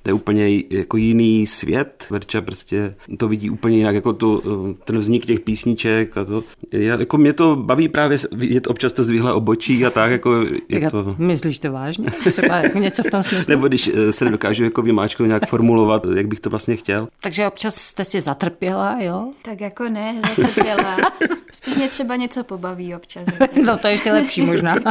to 0.03 0.11
je 0.11 0.15
úplně 0.15 0.63
jako 0.71 0.97
jiný 0.97 1.47
svět. 1.47 2.07
Verča 2.11 2.41
prostě 2.41 2.95
to 3.17 3.29
vidí 3.29 3.51
úplně 3.51 3.77
jinak, 3.77 3.95
jako 3.95 4.13
to, 4.13 4.43
ten 4.85 4.99
vznik 4.99 5.27
těch 5.27 5.41
písniček 5.41 6.17
a 6.17 6.25
to. 6.25 6.45
Já, 6.73 7.01
jako 7.01 7.19
mě 7.19 7.33
to 7.33 7.57
baví 7.57 7.89
právě 7.89 8.19
vidět 8.33 8.67
občas 8.67 8.93
to 8.93 9.03
zvyhlé 9.03 9.33
obočí 9.33 9.87
a 9.87 9.91
tak, 9.91 10.11
jako 10.11 10.47
je 10.69 10.91
to... 10.91 11.15
Myslíš 11.19 11.59
to 11.59 11.73
vážně? 11.73 12.11
Třeba 12.33 12.57
jako 12.57 12.79
něco 12.79 13.03
v 13.03 13.11
tom 13.11 13.23
smyslu? 13.23 13.45
Nebo 13.49 13.69
když 13.69 13.91
eh, 13.95 14.13
se 14.13 14.25
nedokážu 14.25 14.65
jako 14.65 14.83
vymáčknout 14.83 15.29
nějak 15.29 15.49
formulovat, 15.49 16.03
jak 16.17 16.27
bych 16.27 16.41
to 16.41 16.51
vlastně 16.51 16.77
chtěl. 16.77 17.09
Takže 17.21 17.47
občas 17.47 17.75
jste 17.75 18.05
si 18.05 18.21
zatrpěla, 18.21 18.97
jo? 19.01 19.31
Tak 19.43 19.61
jako 19.61 19.89
ne, 19.89 20.21
zatrpěla. 20.29 20.97
Spíš 21.53 21.75
mě 21.75 21.89
třeba 21.89 22.17
něco 22.17 22.45
pobaví 22.45 22.95
občas. 22.95 23.25
no 23.67 23.77
to 23.77 23.87
je 23.87 23.95
ještě 23.95 24.13
lepší 24.13 24.43
možná. 24.43 24.75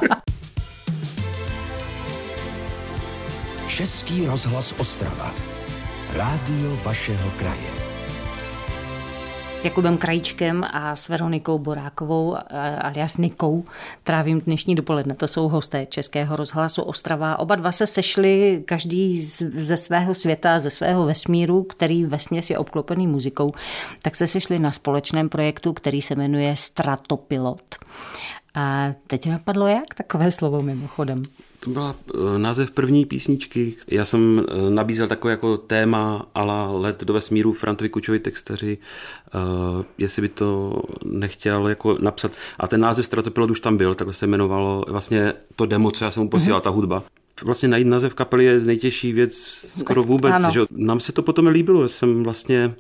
Český 3.79 4.25
rozhlas 4.25 4.75
Ostrava. 4.79 5.33
Rádio 6.13 6.75
vašeho 6.83 7.31
kraje. 7.31 7.71
S 9.59 9.65
Jakubem 9.65 9.97
Krajíčkem 9.97 10.65
a 10.73 10.95
s 10.95 11.07
Veronikou 11.07 11.59
Borákovou 11.59 12.37
alias 12.81 13.17
Nikou 13.17 13.63
trávím 14.03 14.41
dnešní 14.41 14.75
dopoledne. 14.75 15.15
To 15.15 15.27
jsou 15.27 15.47
hosté 15.47 15.85
Českého 15.85 16.35
rozhlasu 16.35 16.81
Ostrava. 16.81 17.39
Oba 17.39 17.55
dva 17.55 17.71
se 17.71 17.87
sešli, 17.87 18.63
každý 18.65 19.21
ze 19.39 19.77
svého 19.77 20.13
světa, 20.13 20.59
ze 20.59 20.69
svého 20.69 21.05
vesmíru, 21.05 21.63
který 21.63 22.05
vesměs 22.05 22.49
je 22.49 22.57
obklopený 22.57 23.07
muzikou, 23.07 23.51
tak 24.01 24.15
se 24.15 24.27
sešli 24.27 24.59
na 24.59 24.71
společném 24.71 25.29
projektu, 25.29 25.73
který 25.73 26.01
se 26.01 26.15
jmenuje 26.15 26.55
Stratopilot. 26.55 27.75
A 28.55 28.93
teď 29.07 29.29
napadlo 29.29 29.67
jak 29.67 29.95
takové 29.95 30.31
slovo 30.31 30.61
mimochodem? 30.61 31.23
To 31.59 31.69
byla 31.69 31.95
eh, 32.13 32.39
název 32.39 32.71
první 32.71 33.05
písničky. 33.05 33.75
Já 33.87 34.05
jsem 34.05 34.45
eh, 34.47 34.69
nabízel 34.69 35.07
takové 35.07 35.31
jako 35.31 35.57
téma 35.57 36.25
ala 36.35 36.71
let 36.71 37.03
do 37.03 37.13
vesmíru 37.13 37.53
Frantovi 37.53 37.89
Kučovi 37.89 38.19
textaři, 38.19 38.77
uh, 39.33 39.83
jestli 39.97 40.21
by 40.21 40.29
to 40.29 40.81
nechtěl 41.05 41.67
jako 41.67 41.97
napsat. 42.01 42.31
A 42.59 42.67
ten 42.67 42.81
název 42.81 43.05
Stratopilot 43.05 43.51
už 43.51 43.59
tam 43.59 43.77
byl, 43.77 43.95
takhle 43.95 44.13
se 44.13 44.25
jmenovalo 44.25 44.83
vlastně 44.87 45.33
to 45.55 45.65
demo, 45.65 45.91
co 45.91 46.03
já 46.03 46.11
jsem 46.11 46.23
mu 46.23 46.29
posílal, 46.29 46.59
mm-hmm. 46.59 46.63
ta 46.63 46.69
hudba. 46.69 47.03
Vlastně 47.43 47.69
najít 47.69 47.87
název 47.87 48.13
kapely 48.13 48.45
je 48.45 48.59
nejtěžší 48.59 49.13
věc 49.13 49.33
skoro 49.79 50.03
vůbec. 50.03 50.51
Že? 50.51 50.61
Nám 50.71 50.99
se 50.99 51.11
to 51.11 51.21
potom 51.21 51.47
líbilo, 51.47 51.89
jsem 51.89 52.23
vlastně 52.23 52.75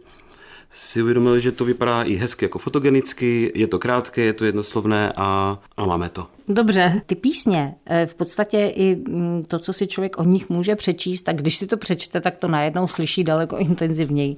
si 0.71 1.01
uvědomil, 1.01 1.39
že 1.39 1.51
to 1.51 1.65
vypadá 1.65 2.03
i 2.03 2.15
hezky 2.15 2.45
jako 2.45 2.59
fotogenicky, 2.59 3.51
je 3.55 3.67
to 3.67 3.79
krátké, 3.79 4.21
je 4.21 4.33
to 4.33 4.45
jednoslovné 4.45 5.13
a, 5.17 5.59
a 5.77 5.85
máme 5.85 6.09
to. 6.09 6.27
Dobře, 6.47 7.01
ty 7.05 7.15
písně, 7.15 7.75
eh, 7.85 8.05
v 8.05 8.13
podstatě 8.13 8.67
i 8.75 8.95
mm, 8.95 9.43
to, 9.47 9.59
co 9.59 9.73
si 9.73 9.87
člověk 9.87 10.19
o 10.19 10.23
nich 10.23 10.49
může 10.49 10.75
přečíst, 10.75 11.21
tak 11.21 11.35
když 11.35 11.57
si 11.57 11.67
to 11.67 11.77
přečte, 11.77 12.21
tak 12.21 12.37
to 12.37 12.47
najednou 12.47 12.87
slyší 12.87 13.23
daleko 13.23 13.57
intenzivněji. 13.57 14.35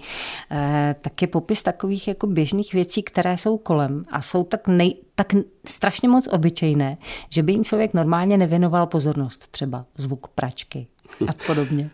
Eh, 0.52 0.96
tak 1.02 1.22
je 1.22 1.28
popis 1.28 1.64
takových 1.64 2.08
jako 2.08 2.28
běžných 2.28 2.74
věcí, 2.74 3.04
které 3.04 3.38
jsou 3.38 3.58
kolem 3.58 4.06
a 4.12 4.22
jsou 4.22 4.44
tak, 4.44 4.68
nej, 4.68 4.96
tak 5.16 5.36
strašně 5.66 6.10
moc 6.10 6.28
obyčejné, 6.28 6.98
že 7.30 7.44
by 7.44 7.52
jim 7.52 7.64
člověk 7.64 7.94
normálně 7.94 8.38
nevěnoval 8.38 8.88
pozornost. 8.88 9.48
Třeba 9.52 9.86
zvuk 9.98 10.28
pračky, 10.28 10.88
a 11.28 11.32
podobně. 11.48 11.90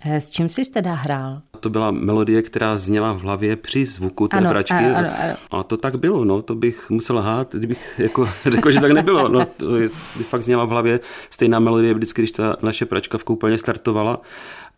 Eh, 0.00 0.20
s 0.20 0.30
čím 0.30 0.48
jsi 0.48 0.62
teda 0.70 0.94
hrál? 0.94 1.42
To 1.60 1.70
byla 1.70 1.90
melodie, 1.90 2.42
která 2.42 2.76
zněla 2.76 3.12
v 3.12 3.20
hlavě 3.20 3.56
při 3.56 3.84
zvuku 3.84 4.28
té 4.28 4.36
ano, 4.36 4.50
pračky. 4.50 4.74
Ano, 4.74 4.96
ano, 4.96 5.10
ano. 5.22 5.34
A 5.50 5.62
to 5.62 5.76
tak 5.76 5.96
bylo, 5.96 6.24
no, 6.24 6.42
to 6.42 6.54
bych 6.54 6.90
musel 6.90 7.18
hát, 7.18 7.54
kdybych 7.54 7.94
jako 7.98 8.28
řekl, 8.46 8.70
že 8.70 8.80
tak 8.80 8.92
nebylo. 8.92 9.28
No, 9.28 9.46
to 9.56 9.76
je, 9.76 9.88
fakt 10.28 10.42
zněla 10.42 10.64
v 10.64 10.68
hlavě 10.68 11.00
stejná 11.30 11.58
melodie 11.58 11.94
vždycky, 11.94 12.22
když 12.22 12.32
ta 12.32 12.56
naše 12.62 12.86
pračka 12.86 13.18
v 13.18 13.24
koupelně 13.24 13.58
startovala. 13.58 14.20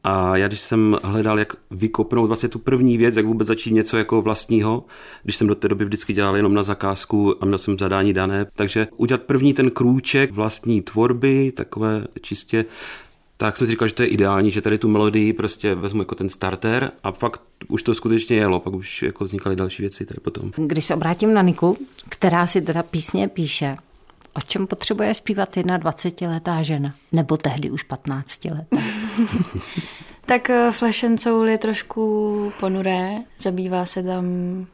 A 0.05 0.37
já 0.37 0.48
když 0.48 0.61
jsem 0.61 0.96
hledal, 1.05 1.38
jak 1.38 1.53
vykopnout 1.70 2.27
vlastně 2.27 2.48
tu 2.48 2.59
první 2.59 2.98
věc, 2.98 3.16
jak 3.16 3.27
vůbec 3.27 3.48
začít 3.48 3.70
něco 3.70 3.96
jako 3.96 4.22
vlastního, 4.22 4.85
když 5.22 5.37
jsem 5.37 5.46
do 5.46 5.55
té 5.55 5.68
doby 5.68 5.85
vždycky 5.85 6.12
dělal 6.12 6.37
jenom 6.37 6.55
na 6.55 6.62
zakázku 6.62 7.35
a 7.40 7.46
měl 7.46 7.59
jsem 7.59 7.79
zadání 7.79 8.12
dané, 8.12 8.46
takže 8.57 8.88
udělat 8.96 9.22
první 9.22 9.55
ten 9.55 9.70
krůček 9.70 10.33
vlastní 10.33 10.83
tvorby, 10.83 11.53
takové 11.53 12.05
čistě 12.20 12.64
tak 13.40 13.57
jsem 13.57 13.66
si 13.66 13.70
říkal, 13.70 13.88
že 13.88 13.94
to 13.94 14.03
je 14.03 14.09
ideální, 14.09 14.51
že 14.51 14.61
tady 14.61 14.79
tu 14.79 14.88
melodii 14.88 15.33
prostě 15.33 15.74
vezmu 15.74 16.03
jako 16.03 16.14
ten 16.14 16.29
starter 16.29 16.90
a 17.03 17.12
fakt 17.12 17.42
už 17.68 17.83
to 17.83 17.94
skutečně 17.94 18.37
jelo, 18.37 18.61
pak 18.61 18.74
už 18.74 19.03
jako 19.03 19.24
vznikaly 19.24 19.57
další 19.57 19.83
věci 19.83 20.07
tady 20.07 20.20
potom. 20.20 20.53
Když 20.57 20.85
se 20.85 20.94
obrátím 20.94 21.35
na 21.35 21.42
Niku, 21.42 21.79
která 22.09 22.46
si 22.46 22.62
teda 22.62 22.83
písně 22.83 23.29
píše, 23.29 23.77
o 24.35 24.40
čem 24.40 24.66
potřebuje 24.66 25.14
zpívat 25.14 25.57
jedna 25.57 25.79
20-letá 25.79 26.62
žena? 26.62 26.94
Nebo 27.12 27.37
tehdy 27.37 27.70
už 27.70 27.83
15 27.83 28.44
letá? 28.44 28.77
tak 30.27 30.51
eh, 30.51 30.72
Flash 30.72 31.05
and 31.05 31.18
Soul 31.18 31.48
je 31.48 31.59
trošku 31.59 32.53
ponuré. 32.61 33.16
Zabývá 33.40 33.87
se 33.87 34.03
tam 34.03 34.24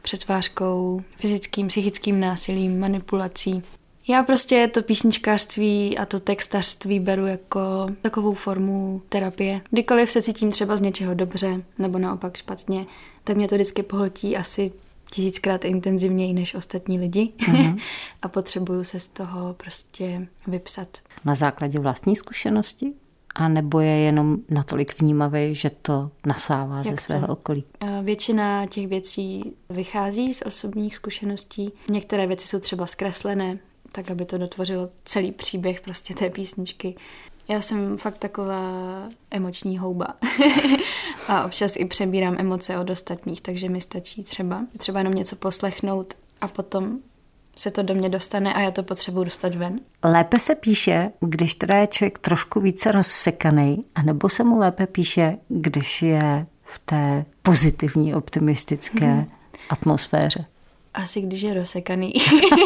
přetvářkou, 0.01 1.01
fyzickým, 1.19 1.67
psychickým 1.67 2.19
násilím, 2.19 2.79
manipulací. 2.79 3.63
Já 4.07 4.23
prostě 4.23 4.67
to 4.73 4.81
písničkářství 4.81 5.97
a 5.97 6.05
to 6.05 6.19
textařství 6.19 6.99
beru 6.99 7.25
jako 7.25 7.87
takovou 8.01 8.33
formu 8.33 9.01
terapie. 9.09 9.61
Kdykoliv 9.69 10.11
se 10.11 10.21
cítím 10.21 10.51
třeba 10.51 10.77
z 10.77 10.81
něčeho 10.81 11.13
dobře 11.13 11.61
nebo 11.77 11.99
naopak 11.99 12.37
špatně, 12.37 12.85
tak 13.23 13.37
mě 13.37 13.47
to 13.47 13.55
vždycky 13.55 13.83
pohltí 13.83 14.37
asi 14.37 14.71
tisíckrát 15.11 15.65
intenzivněji 15.65 16.33
než 16.33 16.55
ostatní 16.55 16.99
lidi 16.99 17.33
mm-hmm. 17.39 17.79
a 18.21 18.27
potřebuju 18.27 18.83
se 18.83 18.99
z 18.99 19.07
toho 19.07 19.53
prostě 19.53 20.27
vypsat. 20.47 20.97
Na 21.25 21.35
základě 21.35 21.79
vlastní 21.79 22.15
zkušenosti? 22.15 22.93
A 23.35 23.47
nebo 23.47 23.79
je 23.79 23.97
jenom 23.97 24.37
natolik 24.49 24.99
vnímavý, 24.99 25.55
že 25.55 25.69
to 25.69 26.11
nasává 26.25 26.77
Jak 26.77 26.87
ze 26.87 26.97
svého 26.97 27.27
co? 27.27 27.33
okolí? 27.33 27.63
Většina 28.03 28.65
těch 28.65 28.87
věcí 28.87 29.53
vychází 29.69 30.33
z 30.33 30.41
osobních 30.45 30.95
zkušeností. 30.95 31.71
Některé 31.89 32.27
věci 32.27 32.47
jsou 32.47 32.59
třeba 32.59 32.87
zkreslené, 32.87 33.59
tak 33.95 34.11
aby 34.11 34.25
to 34.25 34.37
dotvořilo 34.37 34.89
celý 35.05 35.31
příběh 35.31 35.81
prostě 35.81 36.13
té 36.13 36.29
písničky. 36.29 36.95
Já 37.47 37.61
jsem 37.61 37.97
fakt 37.97 38.17
taková 38.17 38.63
emoční 39.31 39.77
houba 39.77 40.07
a 41.27 41.45
občas 41.45 41.75
i 41.75 41.85
přebírám 41.85 42.35
emoce 42.39 42.79
od 42.79 42.89
ostatních, 42.89 43.41
takže 43.41 43.69
mi 43.69 43.81
stačí 43.81 44.23
třeba, 44.23 44.61
třeba 44.77 44.99
jenom 44.99 45.13
něco 45.13 45.35
poslechnout 45.35 46.13
a 46.41 46.47
potom 46.47 46.97
se 47.55 47.71
to 47.71 47.83
do 47.83 47.95
mě 47.95 48.09
dostane 48.09 48.53
a 48.53 48.61
já 48.61 48.71
to 48.71 48.83
potřebuji 48.83 49.23
dostat 49.23 49.55
ven. 49.55 49.79
Lépe 50.03 50.39
se 50.39 50.55
píše, 50.55 51.11
když 51.19 51.55
teda 51.55 51.77
je 51.77 51.87
člověk 51.87 52.19
trošku 52.19 52.59
více 52.59 52.91
rozsekaný, 52.91 53.85
anebo 53.95 54.29
se 54.29 54.43
mu 54.43 54.59
lépe 54.59 54.87
píše, 54.87 55.37
když 55.47 56.01
je 56.01 56.45
v 56.63 56.79
té 56.79 57.25
pozitivní, 57.41 58.15
optimistické 58.15 59.05
hmm. 59.05 59.27
atmosféře. 59.69 60.45
Asi 60.95 61.21
když 61.21 61.41
je 61.41 61.53
rozsekaný. 61.53 62.13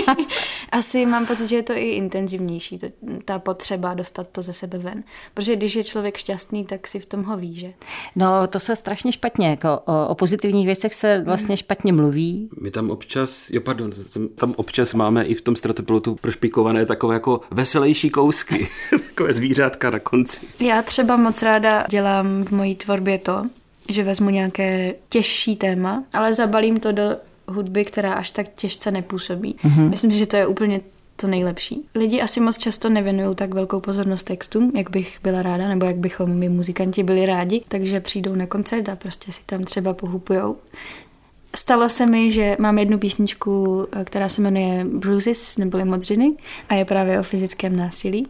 Asi 0.71 1.05
mám 1.05 1.25
pocit, 1.25 1.47
že 1.47 1.55
je 1.55 1.63
to 1.63 1.73
i 1.73 1.89
intenzivnější, 1.89 2.77
to, 2.77 2.87
ta 3.25 3.39
potřeba 3.39 3.93
dostat 3.93 4.27
to 4.31 4.41
ze 4.41 4.53
sebe 4.53 4.77
ven. 4.77 5.03
Protože 5.33 5.55
když 5.55 5.75
je 5.75 5.83
člověk 5.83 6.17
šťastný, 6.17 6.65
tak 6.65 6.87
si 6.87 6.99
v 6.99 7.05
tom 7.05 7.23
ho 7.23 7.37
ví, 7.37 7.55
že? 7.55 7.73
No, 8.15 8.47
to 8.47 8.59
se 8.59 8.75
strašně 8.75 9.11
špatně, 9.11 9.49
jako 9.49 9.79
o, 9.85 10.07
o 10.07 10.15
pozitivních 10.15 10.65
věcech 10.65 10.93
se 10.93 11.21
vlastně 11.25 11.57
špatně 11.57 11.93
mluví. 11.93 12.49
My 12.61 12.71
tam 12.71 12.91
občas, 12.91 13.49
jo 13.49 13.61
pardon, 13.61 13.91
tam 14.35 14.53
občas 14.57 14.93
máme 14.93 15.25
i 15.25 15.33
v 15.33 15.41
tom 15.41 15.55
stratopilotu 15.55 16.15
prošpikované 16.15 16.85
takové 16.85 17.13
jako 17.13 17.41
veselější 17.51 18.09
kousky, 18.09 18.67
takové 18.89 19.33
zvířátka 19.33 19.89
na 19.89 19.99
konci. 19.99 20.39
Já 20.59 20.81
třeba 20.81 21.17
moc 21.17 21.41
ráda 21.41 21.85
dělám 21.89 22.43
v 22.43 22.51
mojí 22.51 22.75
tvorbě 22.75 23.17
to, 23.17 23.43
že 23.89 24.03
vezmu 24.03 24.29
nějaké 24.29 24.93
těžší 25.09 25.55
téma, 25.55 26.03
ale 26.13 26.33
zabalím 26.33 26.79
to 26.79 26.91
do 26.91 27.03
hudby, 27.49 27.85
která 27.85 28.13
až 28.13 28.31
tak 28.31 28.49
těžce 28.55 28.91
nepůsobí. 28.91 29.55
Mm-hmm. 29.63 29.89
Myslím 29.89 30.11
si, 30.11 30.17
že 30.17 30.25
to 30.25 30.35
je 30.35 30.47
úplně 30.47 30.81
to 31.15 31.27
nejlepší. 31.27 31.85
Lidi 31.95 32.21
asi 32.21 32.39
moc 32.39 32.57
často 32.57 32.89
nevěnují 32.89 33.35
tak 33.35 33.53
velkou 33.53 33.79
pozornost 33.79 34.23
textům, 34.23 34.71
jak 34.75 34.89
bych 34.89 35.19
byla 35.23 35.41
ráda, 35.41 35.67
nebo 35.67 35.85
jak 35.85 35.97
bychom 35.97 36.29
my 36.29 36.49
muzikanti 36.49 37.03
byli 37.03 37.25
rádi, 37.25 37.61
takže 37.67 37.99
přijdou 37.99 38.35
na 38.35 38.45
koncert 38.45 38.89
a 38.89 38.95
prostě 38.95 39.31
si 39.31 39.41
tam 39.45 39.63
třeba 39.63 39.93
pohupujou. 39.93 40.57
Stalo 41.55 41.89
se 41.89 42.05
mi, 42.05 42.31
že 42.31 42.55
mám 42.59 42.77
jednu 42.77 42.97
písničku, 42.97 43.85
která 44.03 44.29
se 44.29 44.41
jmenuje 44.41 44.85
Bruises, 44.85 45.57
neboli 45.57 45.85
modřiny, 45.85 46.35
a 46.69 46.73
je 46.73 46.85
právě 46.85 47.19
o 47.19 47.23
fyzickém 47.23 47.75
násilí. 47.75 48.27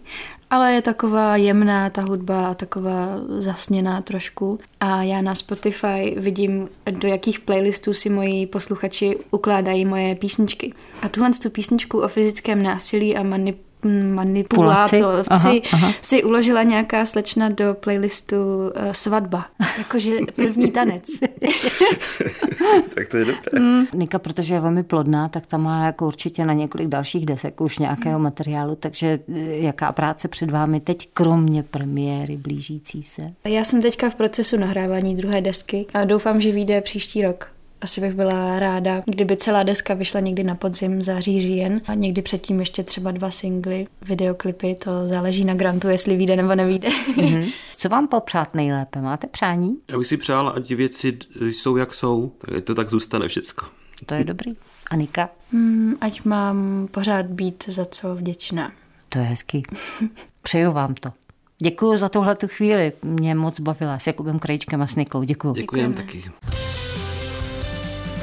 Ale 0.50 0.74
je 0.74 0.82
taková 0.82 1.38
jemná 1.38 1.90
ta 1.90 2.02
hudba 2.02 2.48
a 2.48 2.54
taková 2.54 3.18
zasněná 3.28 4.02
trošku. 4.02 4.60
A 4.80 5.04
já 5.04 5.22
na 5.22 5.36
Spotify 5.36 6.16
vidím, 6.18 6.70
do 6.92 7.08
jakých 7.08 7.40
playlistů 7.40 7.94
si 7.94 8.10
moji 8.10 8.48
posluchači 8.48 9.18
ukládají 9.32 9.86
moje 9.86 10.16
písničky. 10.16 10.74
A 11.02 11.10
tuhle 11.10 11.32
tu 11.42 11.50
písničku 11.50 12.00
o 12.00 12.08
fyzickém 12.08 12.64
násilí 12.64 13.18
a 13.18 13.24
manipulaci 13.24 13.69
manipulátorci 14.14 15.62
si 16.02 16.24
uložila 16.24 16.64
nějaká 16.64 17.06
slečna 17.06 17.50
do 17.50 17.74
playlistu 17.80 18.36
uh, 18.36 18.92
Svatba. 18.92 19.46
Jakože 19.78 20.12
první 20.36 20.72
tanec. 20.72 21.04
tak 22.94 23.08
to 23.08 23.18
je 23.18 23.26
dobré. 23.26 23.60
Mm. 23.60 23.86
Nika, 23.94 24.20
protože 24.20 24.54
je 24.54 24.60
velmi 24.60 24.84
plodná, 24.84 25.28
tak 25.28 25.46
tam 25.46 25.64
má 25.64 25.86
jako 25.86 26.08
určitě 26.08 26.46
na 26.46 26.54
několik 26.54 26.88
dalších 26.88 27.26
desek 27.26 27.62
už 27.62 27.80
nějakého 27.80 28.20
materiálu, 28.20 28.76
takže 28.76 29.20
eh, 29.36 29.40
jaká 29.40 29.92
práce 29.92 30.28
před 30.28 30.52
vámi 30.52 30.80
teď, 30.80 31.10
kromě 31.14 31.64
premiéry 31.64 32.38
blížící 32.38 33.04
se? 33.04 33.34
Já 33.46 33.64
jsem 33.64 33.82
teďka 33.82 34.10
v 34.10 34.16
procesu 34.16 34.58
nahrávání 34.58 35.16
druhé 35.16 35.42
desky 35.42 35.86
a 35.94 36.04
doufám, 36.06 36.42
že 36.42 36.52
vyjde 36.52 36.82
příští 36.82 37.22
rok 37.22 37.59
asi 37.82 38.02
bych 38.02 38.14
byla 38.14 38.60
ráda, 38.60 39.02
kdyby 39.06 39.38
celá 39.38 39.64
deska 39.64 39.94
vyšla 39.94 40.20
někdy 40.20 40.44
na 40.44 40.56
podzim, 40.56 41.02
září, 41.02 41.42
říjen 41.42 41.82
a 41.86 41.94
někdy 41.94 42.22
předtím 42.22 42.60
ještě 42.60 42.84
třeba 42.84 43.12
dva 43.12 43.32
singly, 43.32 43.88
videoklipy, 44.02 44.76
to 44.76 45.08
záleží 45.08 45.46
na 45.46 45.54
grantu, 45.54 45.88
jestli 45.88 46.18
vyjde 46.18 46.36
nebo 46.36 46.56
nevíde. 46.56 46.90
Mm-hmm. 46.90 47.52
Co 47.78 47.90
vám 47.90 48.08
popřát 48.08 48.56
nejlépe? 48.56 49.02
Máte 49.02 49.28
přání? 49.28 49.78
Já 49.88 49.98
bych 49.98 50.08
si 50.08 50.18
přál, 50.18 50.54
ať 50.56 50.72
věci 50.72 51.18
jsou 51.42 51.78
jak 51.78 51.94
jsou, 51.94 52.32
tak 52.40 52.64
to 52.64 52.76
tak 52.76 52.90
zůstane 52.90 53.28
všecko. 53.28 53.66
To 54.06 54.14
je 54.16 54.24
dobrý. 54.24 54.52
Anika? 54.90 55.30
Mm, 55.52 55.94
ať 56.02 56.26
mám 56.26 56.88
pořád 56.92 57.26
být 57.26 57.64
za 57.68 57.86
co 57.86 58.16
vděčná. 58.16 58.72
To 59.10 59.20
je 59.20 59.26
hezký. 59.26 59.64
Přeju 60.42 60.72
vám 60.72 60.94
to. 60.94 61.12
Děkuji 61.62 61.98
za 61.98 62.10
tuhle 62.10 62.36
tu 62.36 62.48
chvíli. 62.48 62.94
Mě 63.04 63.36
moc 63.36 63.60
bavila 63.60 64.00
s 64.00 64.08
Jakubem 64.08 64.40
Krajíčkem 64.40 64.82
a 64.82 64.88
s 64.88 64.96
Nikou. 64.96 65.24
Děkuji. 65.24 65.54
Děkujem 65.54 65.94
taky. 65.94 66.24